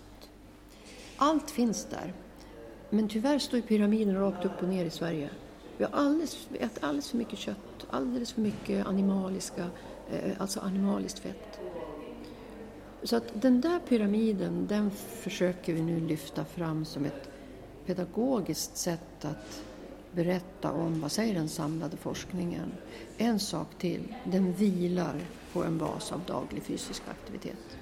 Allt 1.17 1.51
finns 1.51 1.85
där. 1.85 2.15
Men 2.91 3.09
tyvärr 3.09 3.39
står 3.39 3.61
pyramiden 3.61 4.17
rakt 4.17 4.45
upp 4.45 4.63
och 4.63 4.69
ner 4.69 4.85
i 4.85 4.91
Sverige. 4.91 5.31
Vi 5.77 5.85
har 5.85 5.93
alldeles, 5.93 6.47
vi 6.49 6.59
äter 6.59 6.85
alldeles 6.85 7.11
för 7.11 7.17
mycket 7.17 7.39
kött, 7.39 7.87
alldeles 7.91 8.33
för 8.33 8.41
mycket 8.41 8.87
animaliska, 8.87 9.71
eh, 10.11 10.41
alltså 10.41 10.61
animaliskt 10.61 11.19
fett. 11.19 11.61
Så 13.03 13.17
att 13.17 13.43
den 13.43 13.61
där 13.61 13.81
pyramiden, 13.89 14.67
den 14.67 14.91
försöker 14.91 15.73
vi 15.73 15.83
nu 15.83 16.01
lyfta 16.01 16.45
fram 16.45 16.85
som 16.85 17.05
ett 17.05 17.31
pedagogiskt 17.87 18.77
sätt 18.77 19.25
att 19.25 19.63
berätta 20.15 20.73
om, 20.73 21.01
vad 21.01 21.13
säger 21.13 21.35
den 21.35 21.49
samlade 21.49 21.97
forskningen? 21.97 22.73
En 23.19 23.41
sak 23.41 23.69
till, 23.79 24.15
den 24.25 24.53
vilar 24.53 25.15
på 25.53 25.65
en 25.65 25.79
bas 25.79 26.13
av 26.13 26.21
daglig 26.27 26.63
fysisk 26.63 27.03
aktivitet. 27.11 27.79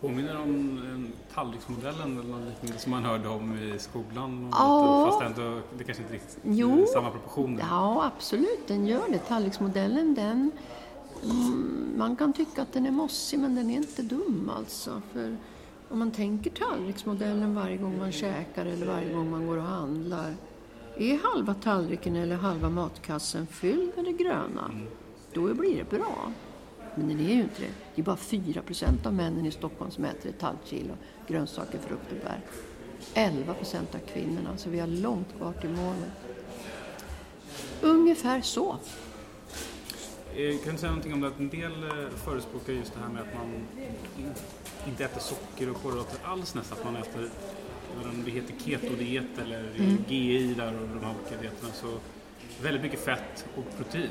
Påminner 0.00 0.40
om 0.40 1.12
tallriksmodellen 1.34 2.18
eller 2.18 2.28
något 2.28 2.48
liknande 2.48 2.78
som 2.78 2.90
man 2.90 3.04
hörde 3.04 3.28
om 3.28 3.58
i 3.58 3.78
skolan? 3.78 4.48
Ja. 4.52 5.06
Fast 5.10 5.22
ändå, 5.22 5.60
det 5.78 5.84
kanske 5.84 6.02
inte 6.02 6.14
riktigt 6.14 6.38
jo. 6.44 6.86
samma 6.92 7.10
proportioner? 7.10 7.66
Ja, 7.70 8.04
absolut, 8.16 8.66
den 8.66 8.86
gör 8.86 9.08
det. 9.08 9.18
Tallriksmodellen, 9.18 10.14
den, 10.14 10.50
mm, 11.24 11.94
man 11.96 12.16
kan 12.16 12.32
tycka 12.32 12.62
att 12.62 12.72
den 12.72 12.86
är 12.86 12.90
mossig 12.90 13.38
men 13.38 13.54
den 13.54 13.70
är 13.70 13.76
inte 13.76 14.02
dum 14.02 14.50
alltså. 14.56 15.02
För 15.12 15.36
om 15.88 15.98
man 15.98 16.10
tänker 16.10 16.50
tallriksmodellen 16.50 17.54
varje 17.54 17.76
gång 17.76 17.98
man 17.98 18.12
käkar 18.12 18.66
eller 18.66 18.86
varje 18.86 19.12
gång 19.14 19.30
man 19.30 19.46
går 19.46 19.56
och 19.56 19.62
handlar. 19.62 20.34
Är 20.98 21.18
halva 21.18 21.54
tallriken 21.54 22.16
eller 22.16 22.36
halva 22.36 22.68
matkassen 22.68 23.46
fylld 23.46 23.92
med 23.96 24.04
det 24.04 24.12
gröna, 24.12 24.64
mm. 24.64 24.86
då 25.32 25.54
blir 25.54 25.76
det 25.76 25.96
bra. 25.96 26.32
Men 26.94 27.08
den 27.08 27.20
är 27.20 27.34
ju 27.34 27.40
inte 27.40 27.60
det. 27.60 27.72
Det 27.94 28.02
är 28.02 28.04
bara 28.04 28.16
4 28.16 28.62
procent 28.62 29.06
av 29.06 29.14
männen 29.14 29.46
i 29.46 29.50
Stockholm 29.50 29.90
som 29.90 30.04
äter 30.04 30.30
ett 30.30 30.42
halvt 30.42 30.66
kilo 30.66 30.94
grönsaker, 31.28 31.78
frukt 31.78 32.12
och 32.12 32.18
bär. 32.18 32.40
11 33.14 33.54
procent 33.54 33.94
av 33.94 33.98
kvinnorna, 33.98 34.56
så 34.56 34.70
vi 34.70 34.80
har 34.80 34.86
långt 34.86 35.36
kvar 35.36 35.52
till 35.52 35.70
målet. 35.70 36.12
Ungefär 37.82 38.40
så. 38.40 38.76
Eh, 40.34 40.58
kan 40.64 40.72
du 40.72 40.78
säga 40.78 40.90
någonting 40.90 41.12
om 41.12 41.20
det 41.20 41.28
att 41.28 41.38
en 41.38 41.48
del 41.48 41.82
eh, 41.82 42.08
förespråkar 42.24 42.72
just 42.72 42.94
det 42.94 43.00
här 43.00 43.08
med 43.08 43.22
att 43.22 43.34
man 43.34 43.66
inte 44.88 45.04
äter 45.04 45.20
socker 45.20 45.70
och 45.70 45.82
kolhydrater 45.82 46.18
alls 46.24 46.54
nästan, 46.54 46.78
att 46.78 46.84
man 46.84 46.96
äter 46.96 47.30
om 48.04 48.22
det 48.24 48.30
heter 48.30 48.54
ketodiet 48.64 49.38
eller 49.42 49.64
mm. 49.78 50.04
GI 50.08 50.54
där 50.54 50.74
och 50.74 50.88
de 50.88 51.04
här 51.04 51.14
olika 51.20 51.42
dieterna. 51.42 51.72
Så 51.72 51.98
väldigt 52.62 52.82
mycket 52.82 53.04
fett 53.04 53.46
och 53.56 53.76
protein. 53.76 54.10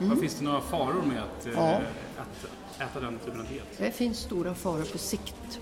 Mm. 0.00 0.20
Finns 0.20 0.34
det 0.34 0.44
några 0.44 0.60
faror 0.60 1.02
med 1.02 1.22
att, 1.22 1.46
eh, 1.46 1.52
ja. 1.52 1.80
att 2.16 2.46
äta 2.80 3.00
den 3.00 3.18
typen 3.18 3.40
av 3.40 3.46
diet? 3.46 3.66
Det 3.78 3.92
finns 3.92 4.18
stora 4.18 4.54
faror 4.54 4.84
på 4.92 4.98
sikt. 4.98 5.60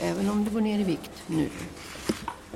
Även 0.00 0.30
om 0.30 0.44
du 0.44 0.50
går 0.50 0.60
ner 0.60 0.78
i 0.78 0.84
vikt 0.84 1.22
nu. 1.26 1.48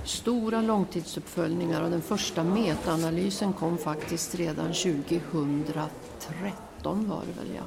Stora 0.04 0.62
långtidsuppföljningar 0.62 1.82
och 1.82 1.90
den 1.90 2.02
första 2.02 2.44
metaanalysen 2.44 3.52
kom 3.52 3.78
faktiskt 3.78 4.34
redan 4.34 4.72
2013 4.72 7.08
var 7.08 7.20
det 7.20 7.40
väl 7.40 7.54
ja. 7.56 7.62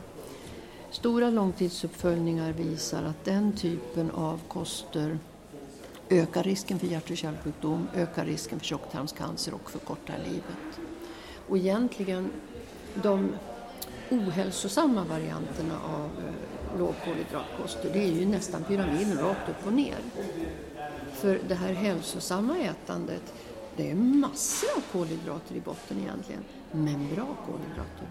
Stora 0.92 1.30
långtidsuppföljningar 1.30 2.52
visar 2.52 3.04
att 3.04 3.26
den 3.26 3.54
typen 3.54 4.12
av 4.12 4.40
koster 4.48 5.20
ökar 6.10 6.44
risken 6.44 6.80
för 6.80 6.88
hjärt 6.88 7.10
och 7.10 7.18
kärlsjukdom, 7.18 7.88
ökar 7.96 8.26
risken 8.26 8.60
för 8.60 8.66
tjocktarmscancer 8.66 9.54
och 9.54 9.72
förkortar 9.72 10.18
livet. 10.18 10.80
Och 11.50 11.58
egentligen 11.58 12.32
de 12.94 13.32
ohälsosamma 14.10 15.04
varianterna 15.04 15.80
av 15.86 16.06
eh, 16.06 16.80
lågkolhydratkoster 16.80 17.90
det 17.94 18.04
är 18.04 18.12
ju 18.12 18.26
nästan 18.26 18.64
pyramiden 18.64 19.18
rakt 19.18 19.50
upp 19.50 19.68
och 19.68 19.74
ner. 19.74 19.98
För 21.14 21.40
det 21.48 21.56
här 21.56 21.74
hälsosamma 21.74 22.58
ätandet 22.58 23.34
det 23.78 23.92
är 23.92 23.96
massor 23.96 24.70
av 24.78 24.82
kolhydrater 24.92 25.56
i 25.56 25.60
botten 25.60 25.98
egentligen, 26.00 26.44
men 26.72 27.16
bra 27.16 27.28
kolhydrater. 27.46 28.08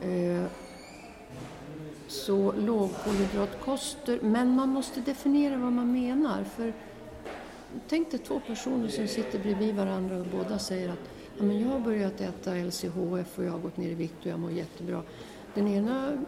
Eh, 0.00 0.50
så 2.08 2.52
lågkolhydratkoster, 2.52 4.18
men 4.22 4.50
man 4.50 4.68
måste 4.68 5.00
definiera 5.00 5.56
vad 5.56 5.72
man 5.72 5.92
menar. 5.92 6.44
För 6.44 6.72
Tänk 7.88 8.10
dig 8.10 8.20
två 8.20 8.40
personer 8.40 8.88
som 8.88 9.08
sitter 9.08 9.38
bredvid 9.38 9.74
varandra 9.74 10.16
och 10.16 10.26
båda 10.26 10.58
säger 10.58 10.88
att 10.88 11.10
ja, 11.38 11.44
men 11.44 11.60
jag 11.60 11.68
har 11.68 11.80
börjat 11.80 12.20
äta 12.20 12.54
LCHF 12.54 13.38
och 13.38 13.44
jag 13.44 13.52
har 13.52 13.58
gått 13.58 13.76
ner 13.76 13.88
i 13.88 13.94
vikt 13.94 14.14
och 14.20 14.26
jag 14.26 14.40
mår 14.40 14.50
jättebra. 14.50 15.02
Den 15.54 15.68
ena, 15.68 16.24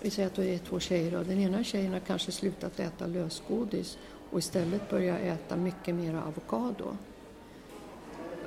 vi 0.00 0.10
säger 0.10 0.28
att 0.28 0.34
det 0.34 0.54
är 0.54 0.58
två 0.58 0.80
tjejer 0.80 1.18
och 1.18 1.24
den 1.24 1.38
ena 1.38 1.64
tjejen 1.64 1.92
har 1.92 2.00
kanske 2.00 2.32
slutat 2.32 2.80
äta 2.80 3.06
lösgodis 3.06 3.98
och 4.30 4.38
istället 4.38 4.90
börjat 4.90 5.20
äta 5.20 5.56
mycket 5.56 5.94
mer 5.94 6.14
avokado. 6.14 6.96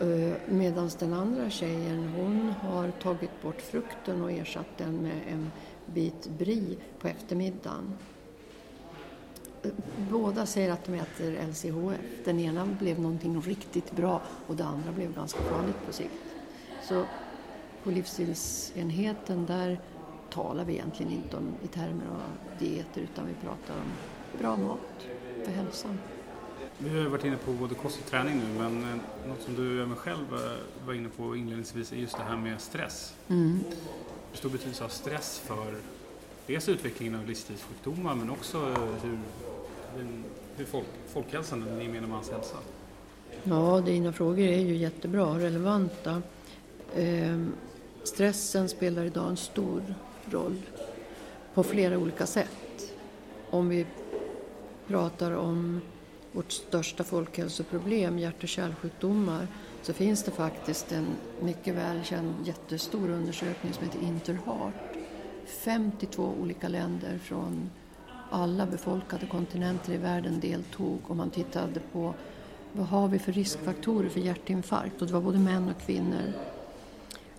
Eh, 0.01 0.33
Medan 0.49 0.89
den 0.99 1.13
andra 1.13 1.49
tjejen 1.49 2.13
hon 2.17 2.53
har 2.61 2.91
tagit 2.91 3.41
bort 3.41 3.61
frukten 3.61 4.21
och 4.21 4.31
ersatt 4.31 4.77
den 4.77 4.95
med 4.95 5.21
en 5.29 5.51
bit 5.93 6.29
brie 6.37 6.77
på 6.99 7.07
eftermiddagen. 7.07 7.93
Båda 10.11 10.45
säger 10.45 10.71
att 10.71 10.85
de 10.85 10.93
äter 10.93 11.47
LCHF. 11.49 12.25
Den 12.25 12.39
ena 12.39 12.65
blev 12.65 12.99
någonting 12.99 13.41
riktigt 13.41 13.91
bra 13.91 14.21
och 14.47 14.55
det 14.55 14.65
andra 14.65 14.91
blev 14.91 15.15
ganska 15.15 15.39
farligt 15.39 15.85
på 15.85 15.93
sikt. 15.93 16.35
Så 16.83 17.05
på 17.83 17.91
livsstilsenheten 17.91 19.45
där 19.45 19.79
talar 20.29 20.65
vi 20.65 20.73
egentligen 20.73 21.11
inte 21.11 21.37
om 21.37 21.53
i 21.63 21.67
termer 21.67 22.05
av 22.05 22.59
dieter 22.59 23.01
utan 23.01 23.27
vi 23.27 23.33
pratar 23.33 23.73
om 23.73 23.91
bra 24.39 24.57
mat 24.57 25.07
för 25.45 25.51
hälsan. 25.51 25.99
Vi 26.77 26.99
har 27.03 27.09
varit 27.09 27.25
inne 27.25 27.37
på 27.37 27.51
både 27.51 27.75
kost 27.75 27.99
och 27.99 28.05
träning 28.05 28.37
nu 28.37 28.59
men 28.59 28.83
eh, 28.83 29.27
något 29.27 29.41
som 29.41 29.55
du 29.55 29.81
även 29.81 29.95
själv 29.95 30.25
var 30.85 30.93
inne 30.93 31.09
på 31.09 31.35
inledningsvis 31.35 31.91
är 31.91 31.95
just 31.95 32.17
det 32.17 32.23
här 32.23 32.37
med 32.37 32.61
stress. 32.61 33.15
Mm. 33.27 33.59
Hur 34.35 34.39
stor 34.39 34.49
betydelse 34.49 34.83
har 34.83 34.89
stress 34.89 35.39
för 35.39 35.75
dels 36.47 36.69
utvecklingen 36.69 37.15
av 37.15 37.27
livsstilssjukdomar 37.27 38.15
men 38.15 38.29
också 38.29 38.57
eh, 38.57 39.03
hur 39.03 39.17
hur 40.57 40.65
folk, 40.65 40.85
folkhälsan, 41.07 41.59
den 41.59 41.81
gemene 41.81 42.07
mans 42.07 42.29
hälsa? 42.31 42.57
Ja, 43.43 43.81
dina 43.85 44.13
frågor 44.13 44.39
är 44.39 44.59
ju 44.59 44.75
jättebra, 44.75 45.25
och 45.25 45.39
relevanta. 45.39 46.21
Eh, 46.95 47.45
stressen 48.03 48.69
spelar 48.69 49.05
idag 49.05 49.29
en 49.29 49.37
stor 49.37 49.95
roll 50.25 50.61
på 51.53 51.63
flera 51.63 51.97
olika 51.97 52.25
sätt. 52.25 52.93
Om 53.49 53.69
vi 53.69 53.85
pratar 54.87 55.31
om 55.31 55.81
vårt 56.31 56.51
största 56.51 57.03
folkhälsoproblem, 57.03 58.19
hjärt 58.19 58.43
och 58.43 58.49
kärlsjukdomar, 58.49 59.47
så 59.85 59.93
finns 59.93 60.23
det 60.23 60.31
faktiskt 60.31 60.91
en 60.91 61.07
mycket 61.41 61.75
välkänd 61.75 62.33
jättestor 62.43 63.09
undersökning 63.09 63.73
som 63.73 63.83
heter 63.83 64.03
Interheart. 64.03 64.73
52 65.45 66.33
olika 66.41 66.67
länder 66.67 67.17
från 67.17 67.69
alla 68.31 68.65
befolkade 68.65 69.25
kontinenter 69.25 69.93
i 69.93 69.97
världen 69.97 70.39
deltog 70.39 70.99
och 71.07 71.15
man 71.15 71.29
tittade 71.29 71.79
på 71.91 72.13
vad 72.73 72.87
har 72.87 73.07
vi 73.07 73.19
för 73.19 73.31
riskfaktorer 73.31 74.09
för 74.09 74.19
hjärtinfarkt 74.19 75.01
och 75.01 75.07
det 75.07 75.13
var 75.13 75.21
både 75.21 75.39
män 75.39 75.69
och 75.69 75.81
kvinnor. 75.81 76.33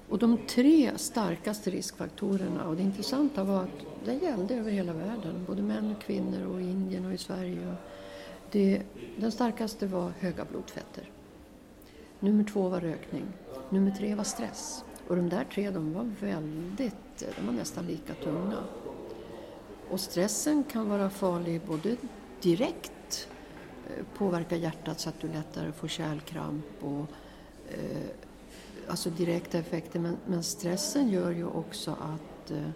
Och 0.09 0.19
de 0.19 0.39
tre 0.47 0.91
starkaste 0.97 1.71
riskfaktorerna, 1.71 2.65
och 2.65 2.77
det 2.77 2.83
intressanta 2.83 3.45
var 3.45 3.63
att 3.63 4.05
det 4.05 4.15
gällde 4.15 4.55
över 4.55 4.71
hela 4.71 4.93
världen, 4.93 5.45
både 5.47 5.63
män 5.63 5.95
och 5.97 6.03
kvinnor 6.03 6.47
och 6.47 6.61
i 6.61 6.65
Indien 6.65 7.07
och 7.07 7.15
i 7.15 7.19
Sverige. 7.19 7.75
Det, 8.51 8.83
den 9.17 9.33
starkaste 9.33 9.87
var 9.87 10.13
höga 10.21 10.45
blodfetter. 10.45 11.11
Nummer 12.21 12.45
två 12.45 12.69
var 12.69 12.81
rökning. 12.81 13.25
Nummer 13.71 13.91
tre 13.91 14.15
var 14.15 14.25
stress. 14.25 14.85
Och 15.09 15.17
de 15.17 15.29
där 15.29 15.45
tre 15.45 15.71
de 15.71 15.93
var 15.93 16.11
väldigt, 16.21 17.25
de 17.37 17.47
var 17.47 17.53
nästan 17.53 17.87
lika 17.87 18.15
tunga. 18.15 18.59
Och 19.91 20.01
stressen 20.01 20.65
kan 20.65 20.89
vara 20.89 21.11
farlig 21.11 21.61
både 21.67 21.97
direkt, 22.43 23.29
eh, 23.87 24.05
påverka 24.19 24.57
hjärtat 24.57 25.01
så 25.01 25.09
att 25.09 25.21
du 25.21 25.29
lättare 25.29 25.73
får 25.73 25.89
kärlkramp 25.89 26.65
och 26.81 27.07
eh, 27.69 28.07
alltså 28.89 29.11
direkta 29.11 29.59
effekter. 29.59 30.01
Men, 30.01 30.17
men, 30.27 30.43
stressen 30.43 31.09
gör 31.09 31.31
ju 31.31 31.47
också 31.47 31.91
att 31.91 32.51
eh, 32.51 32.71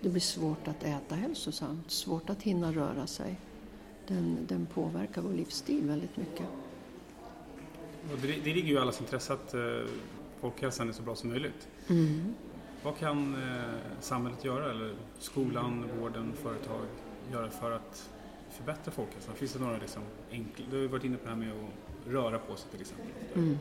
det 0.00 0.08
blir 0.08 0.20
svårt 0.20 0.68
att 0.68 0.82
äta 0.84 1.14
hälsosamt, 1.14 1.90
svårt 1.90 2.30
att 2.30 2.42
hinna 2.42 2.72
röra 2.72 3.06
sig. 3.06 3.40
Den, 4.06 4.38
den 4.48 4.66
påverkar 4.66 5.22
vår 5.22 5.32
livsstil 5.32 5.84
väldigt 5.84 6.16
mycket. 6.16 6.46
Det, 8.22 8.26
det 8.26 8.54
ligger 8.54 8.68
ju 8.68 8.74
i 8.74 8.78
allas 8.78 9.00
intresse 9.00 9.32
att 9.32 9.54
eh, 9.54 9.60
folkhälsan 10.40 10.88
är 10.88 10.92
så 10.92 11.02
bra 11.02 11.14
som 11.14 11.30
möjligt. 11.30 11.68
Mm. 11.88 12.34
Vad 12.82 12.98
kan 12.98 13.34
eh, 13.34 14.00
samhället 14.00 14.44
göra, 14.44 14.70
eller 14.70 14.94
skolan, 15.18 15.84
vården, 16.00 16.32
företag 16.42 16.86
göra 17.32 17.50
för 17.50 17.70
att 17.70 18.10
förbättra 18.50 18.92
folkhälsan? 18.92 19.34
Finns 19.34 19.52
det 19.52 19.58
några 19.58 19.78
liksom 19.78 20.02
enkla, 20.30 20.64
du 20.70 20.76
har 20.76 20.82
ju 20.82 20.88
varit 20.88 21.04
inne 21.04 21.16
på 21.16 21.24
det 21.24 21.30
här 21.30 21.36
med 21.36 21.48
att 21.48 22.12
röra 22.12 22.38
på 22.38 22.56
sig 22.56 22.70
till 22.70 22.80
exempel. 22.80 23.06
Mm. 23.34 23.58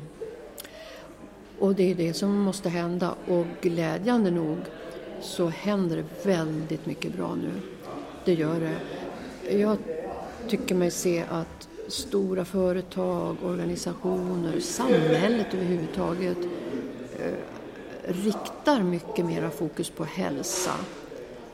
Och 1.59 1.75
det 1.75 1.91
är 1.91 1.95
det 1.95 2.13
som 2.13 2.39
måste 2.39 2.69
hända 2.69 3.15
och 3.27 3.45
glädjande 3.61 4.31
nog 4.31 4.57
så 5.21 5.47
händer 5.47 5.97
det 5.97 6.25
väldigt 6.29 6.85
mycket 6.85 7.15
bra 7.15 7.35
nu. 7.35 7.51
Det 8.25 8.33
gör 8.33 8.59
det. 8.59 8.79
Jag 9.57 9.77
tycker 10.47 10.75
mig 10.75 10.91
se 10.91 11.23
att 11.29 11.69
stora 11.87 12.45
företag, 12.45 13.37
organisationer, 13.43 14.59
samhället 14.59 15.53
överhuvudtaget 15.53 16.37
eh, 17.19 17.33
riktar 18.07 18.83
mycket 18.83 19.25
mera 19.25 19.49
fokus 19.49 19.89
på 19.89 20.03
hälsa. 20.03 20.71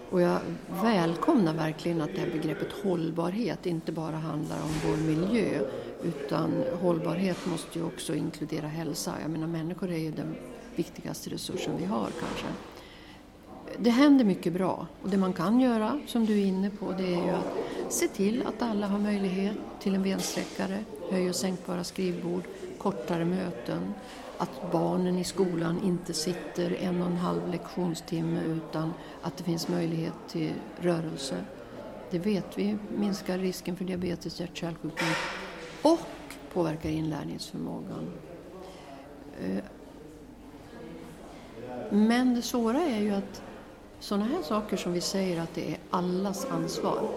Och 0.09 0.21
jag 0.21 0.39
välkomnar 0.83 1.53
verkligen 1.53 2.01
att 2.01 2.09
det 2.15 2.19
här 2.19 2.29
begreppet 2.31 2.71
hållbarhet 2.83 3.65
inte 3.65 3.91
bara 3.91 4.15
handlar 4.15 4.57
om 4.61 4.71
vår 4.87 4.97
miljö 4.97 5.59
utan 6.03 6.63
hållbarhet 6.81 7.37
måste 7.45 7.79
ju 7.79 7.85
också 7.85 8.15
inkludera 8.15 8.67
hälsa. 8.67 9.13
Jag 9.21 9.31
menar 9.31 9.47
människor 9.47 9.91
är 9.91 9.97
ju 9.97 10.11
den 10.11 10.35
viktigaste 10.75 11.29
resursen 11.29 11.77
vi 11.77 11.85
har 11.85 12.07
kanske. 12.19 12.47
Det 13.77 13.89
händer 13.89 14.25
mycket 14.25 14.53
bra 14.53 14.87
och 15.03 15.09
det 15.09 15.17
man 15.17 15.33
kan 15.33 15.59
göra, 15.59 15.99
som 16.07 16.25
du 16.25 16.41
är 16.41 16.45
inne 16.45 16.69
på, 16.69 16.91
det 16.91 17.13
är 17.13 17.25
ju 17.25 17.29
att 17.29 17.57
se 17.89 18.07
till 18.07 18.43
att 18.47 18.61
alla 18.61 18.87
har 18.87 18.99
möjlighet 18.99 19.55
till 19.79 19.95
en 19.95 20.03
bensträckare, 20.03 20.83
höj 21.11 21.29
och 21.29 21.35
sänkbara 21.35 21.83
skrivbord, 21.83 22.43
kortare 22.77 23.25
möten, 23.25 23.93
att 24.37 24.71
barnen 24.71 25.17
i 25.17 25.23
skolan 25.23 25.79
inte 25.83 26.13
sitter 26.13 26.75
en 26.81 27.01
och 27.01 27.07
en 27.07 27.17
halv 27.17 27.51
lektionstimme 27.51 28.41
utan 28.43 28.93
att 29.21 29.37
det 29.37 29.43
finns 29.43 29.67
möjlighet 29.67 30.13
till 30.27 30.53
rörelse. 30.79 31.45
Det 32.11 32.19
vet 32.19 32.57
vi 32.57 32.77
minskar 32.97 33.37
risken 33.37 33.75
för 33.75 33.85
diabetes, 33.85 34.39
hjärt-kärlsjukdom 34.39 35.07
och 35.81 35.99
påverkar 36.53 36.89
inlärningsförmågan. 36.89 38.09
Eh, 39.41 39.63
men 41.89 42.35
det 42.35 42.41
svåra 42.41 42.81
är 42.81 42.99
ju 42.99 43.11
att 43.11 43.41
sådana 44.03 44.25
här 44.25 44.41
saker 44.41 44.77
som 44.77 44.93
vi 44.93 45.01
säger 45.01 45.41
att 45.41 45.55
det 45.55 45.71
är 45.71 45.77
allas 45.89 46.45
ansvar, 46.45 47.09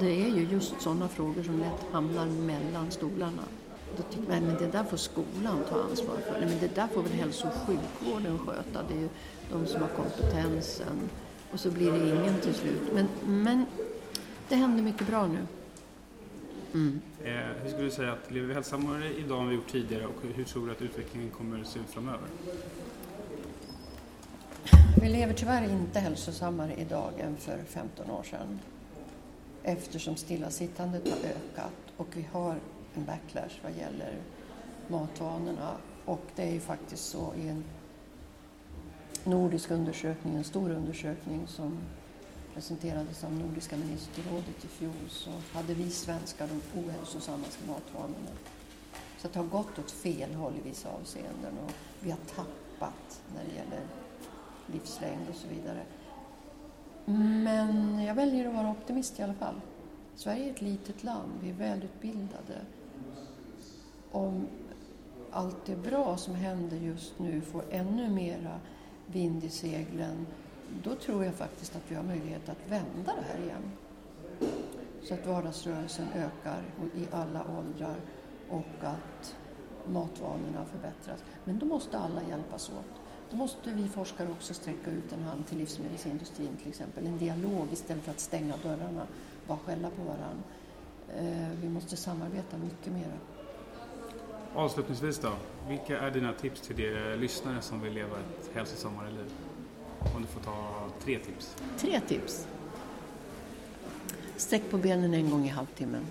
det 0.00 0.22
är 0.22 0.28
ju 0.28 0.48
just 0.50 0.80
sådana 0.80 1.08
frågor 1.08 1.42
som 1.42 1.58
lätt 1.58 1.92
hamnar 1.92 2.26
mellan 2.26 2.90
stolarna. 2.90 3.42
Då 3.96 4.02
tycker 4.02 4.40
man 4.40 4.50
att 4.50 4.58
det 4.58 4.66
där 4.66 4.84
får 4.84 4.96
skolan 4.96 5.58
ta 5.68 5.82
ansvar 5.82 6.16
för. 6.16 6.40
Nej, 6.40 6.48
men 6.48 6.58
det 6.60 6.74
där 6.74 6.86
får 6.86 7.02
väl 7.02 7.12
hälso 7.12 7.46
och 7.46 7.54
sjukvården 7.54 8.38
sköta. 8.38 8.82
Det 8.88 8.94
är 8.94 9.00
ju 9.00 9.08
de 9.52 9.66
som 9.66 9.80
har 9.80 9.88
kompetensen. 9.88 11.10
Och 11.52 11.60
så 11.60 11.70
blir 11.70 11.92
det 11.92 11.98
ingen 11.98 12.40
till 12.40 12.54
slut. 12.54 12.82
Men, 12.94 13.08
men 13.26 13.66
det 14.48 14.54
händer 14.54 14.82
mycket 14.82 15.06
bra 15.06 15.26
nu. 15.26 15.46
Mm. 16.74 17.00
Eh, 17.24 17.62
hur 17.62 17.68
skulle 17.68 17.84
du 17.84 17.90
säga 17.90 18.12
att 18.12 18.30
lever 18.30 18.46
vi 18.46 18.54
hälsosammare 18.54 19.12
idag 19.14 19.42
än 19.42 19.48
vi 19.48 19.54
gjort 19.54 19.72
tidigare 19.72 20.06
och 20.06 20.22
hur 20.34 20.44
tror 20.44 20.66
du 20.66 20.72
att 20.72 20.82
utvecklingen 20.82 21.30
kommer 21.30 21.60
att 21.60 21.66
se 21.66 21.80
ut 21.80 21.90
framöver? 21.90 22.28
Vi 24.96 25.08
lever 25.08 25.34
tyvärr 25.34 25.70
inte 25.70 26.00
hälsosammare 26.00 26.74
idag 26.74 27.12
än 27.20 27.36
för 27.36 27.58
15 27.66 28.10
år 28.10 28.22
sedan 28.22 28.60
eftersom 29.62 30.16
stillasittandet 30.16 31.08
har 31.08 31.16
ökat 31.16 31.72
och 31.96 32.06
vi 32.14 32.28
har 32.32 32.56
en 32.94 33.04
backlash 33.04 33.62
vad 33.62 33.72
gäller 33.72 34.14
matvanorna. 34.88 35.76
Och 36.04 36.20
det 36.36 36.42
är 36.42 36.52
ju 36.52 36.60
faktiskt 36.60 37.04
så 37.04 37.34
i 37.36 37.48
en 37.48 37.64
nordisk 39.24 39.70
undersökning, 39.70 40.36
en 40.36 40.44
stor 40.44 40.70
undersökning 40.70 41.46
som 41.46 41.78
presenterades 42.54 43.24
av 43.24 43.32
Nordiska 43.32 43.76
ministerrådet 43.76 44.64
i 44.64 44.68
fjol 44.68 45.08
så 45.08 45.30
hade 45.52 45.74
vi 45.74 45.90
svenskar 45.90 46.48
de 46.48 46.80
ohälsosammaste 46.80 47.68
matvanorna. 47.68 48.30
Så 49.18 49.28
det 49.28 49.38
har 49.38 49.46
gått 49.46 49.78
åt 49.78 49.90
fel 49.90 50.34
håll 50.34 50.52
i 50.64 50.68
vissa 50.68 50.88
avseenden 50.88 51.58
och 51.64 51.72
vi 52.00 52.10
har 52.10 52.20
tappat 52.34 53.22
när 53.34 53.44
det 53.44 53.54
gäller 53.56 53.80
livslängd 54.72 55.28
och 55.28 55.34
så 55.34 55.48
vidare. 55.48 55.82
Men 57.44 58.02
jag 58.04 58.14
väljer 58.14 58.48
att 58.48 58.54
vara 58.54 58.70
optimist 58.70 59.20
i 59.20 59.22
alla 59.22 59.34
fall. 59.34 59.60
Sverige 60.16 60.46
är 60.46 60.50
ett 60.50 60.62
litet 60.62 61.04
land, 61.04 61.32
vi 61.42 61.50
är 61.50 61.54
välutbildade. 61.54 62.60
Om 64.12 64.46
allt 65.30 65.66
det 65.66 65.76
bra 65.76 66.16
som 66.16 66.34
händer 66.34 66.76
just 66.76 67.18
nu 67.18 67.40
får 67.40 67.62
ännu 67.70 68.10
mera 68.10 68.60
vind 69.06 69.44
i 69.44 69.48
seglen, 69.48 70.26
då 70.82 70.94
tror 70.94 71.24
jag 71.24 71.34
faktiskt 71.34 71.76
att 71.76 71.82
vi 71.88 71.94
har 71.94 72.02
möjlighet 72.02 72.48
att 72.48 72.70
vända 72.70 73.12
det 73.16 73.24
här 73.32 73.44
igen. 73.44 73.72
Så 75.02 75.14
att 75.14 75.26
vardagsrörelsen 75.26 76.06
ökar 76.14 76.62
i 76.96 77.06
alla 77.12 77.44
åldrar 77.58 77.96
och 78.50 78.84
att 78.84 79.36
matvanorna 79.86 80.64
förbättras. 80.64 81.24
Men 81.44 81.58
då 81.58 81.66
måste 81.66 81.98
alla 81.98 82.22
hjälpas 82.22 82.68
åt. 82.68 83.00
Måste 83.30 83.70
vi 83.70 83.88
forskare 83.88 84.28
också 84.30 84.54
sträcka 84.54 84.90
ut 84.90 85.12
en 85.12 85.22
hand 85.22 85.46
till 85.46 85.58
livsmedelsindustrin 85.58 86.56
till 86.56 86.68
exempel. 86.68 87.06
En 87.06 87.18
dialog 87.18 87.68
istället 87.72 88.04
för 88.04 88.10
att 88.10 88.20
stänga 88.20 88.54
dörrarna, 88.62 89.06
bara 89.46 89.58
skälla 89.58 89.90
på 89.90 90.02
varandra. 90.02 90.42
Eh, 91.16 91.48
vi 91.62 91.68
måste 91.68 91.96
samarbeta 91.96 92.56
mycket 92.56 92.92
mer. 92.92 93.12
Avslutningsvis 94.54 95.18
då, 95.18 95.32
vilka 95.68 96.00
är 96.00 96.10
dina 96.10 96.32
tips 96.32 96.60
till 96.60 96.76
de 96.76 97.16
lyssnare 97.16 97.62
som 97.62 97.80
vill 97.80 97.92
leva 97.92 98.18
ett 98.18 98.50
hälsosammare 98.54 99.10
liv? 99.10 99.30
Om 100.16 100.22
du 100.22 100.28
får 100.28 100.40
ta 100.40 100.88
tre 101.04 101.18
tips. 101.18 101.56
Tre 101.78 102.00
tips. 102.00 102.46
Sträck 104.36 104.70
på 104.70 104.78
benen 104.78 105.14
en 105.14 105.30
gång 105.30 105.44
i 105.44 105.48
halvtimmen. 105.48 106.06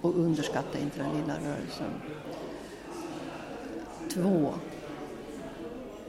Och 0.00 0.18
underskatta 0.18 0.78
inte 0.78 0.98
den 0.98 1.20
lilla 1.20 1.34
rörelsen. 1.34 1.90
Två. 4.14 4.54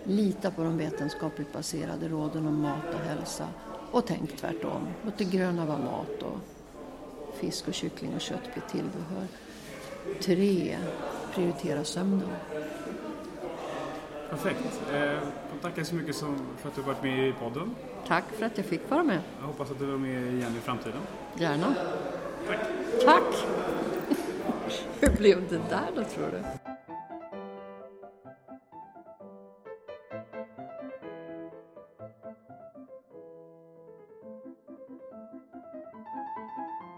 Lita 0.09 0.51
på 0.51 0.63
de 0.63 0.77
vetenskapligt 0.77 1.53
baserade 1.53 2.07
råden 2.07 2.47
om 2.47 2.61
mat 2.61 2.93
och 2.93 2.99
hälsa. 2.99 3.47
Och 3.91 4.05
tänk 4.05 4.37
tvärtom. 4.37 4.87
Låt 5.05 5.17
det 5.17 5.23
gröna 5.23 5.65
vara 5.65 5.77
mat 5.77 6.23
och 6.23 6.37
fisk 7.39 7.67
och 7.67 7.73
kyckling 7.73 8.15
och 8.15 8.21
kött 8.21 8.53
blir 8.53 8.63
tillbehör. 8.71 9.27
Tre. 10.21 10.77
Prioritera 11.33 11.83
sömnen. 11.83 12.29
Perfekt. 14.29 14.81
Eh, 14.93 15.17
tackar 15.61 15.83
så 15.83 15.95
mycket 15.95 16.15
för 16.15 16.69
att 16.69 16.75
du 16.75 16.81
varit 16.81 17.03
med 17.03 17.29
i 17.29 17.33
podden. 17.33 17.75
Tack 18.07 18.23
för 18.31 18.45
att 18.45 18.57
jag 18.57 18.65
fick 18.65 18.89
vara 18.89 19.03
med. 19.03 19.21
Jag 19.39 19.47
hoppas 19.47 19.71
att 19.71 19.79
du 19.79 19.93
är 19.93 19.97
med 19.97 20.33
igen 20.33 20.55
i 20.57 20.59
framtiden. 20.59 21.01
Gärna. 21.35 21.75
Tack. 22.47 22.59
Tack. 23.05 23.45
Hur 24.99 25.17
blev 25.17 25.49
det 25.49 25.61
där 25.69 25.89
då 25.95 26.03
tror 26.03 26.27
du? 26.31 26.58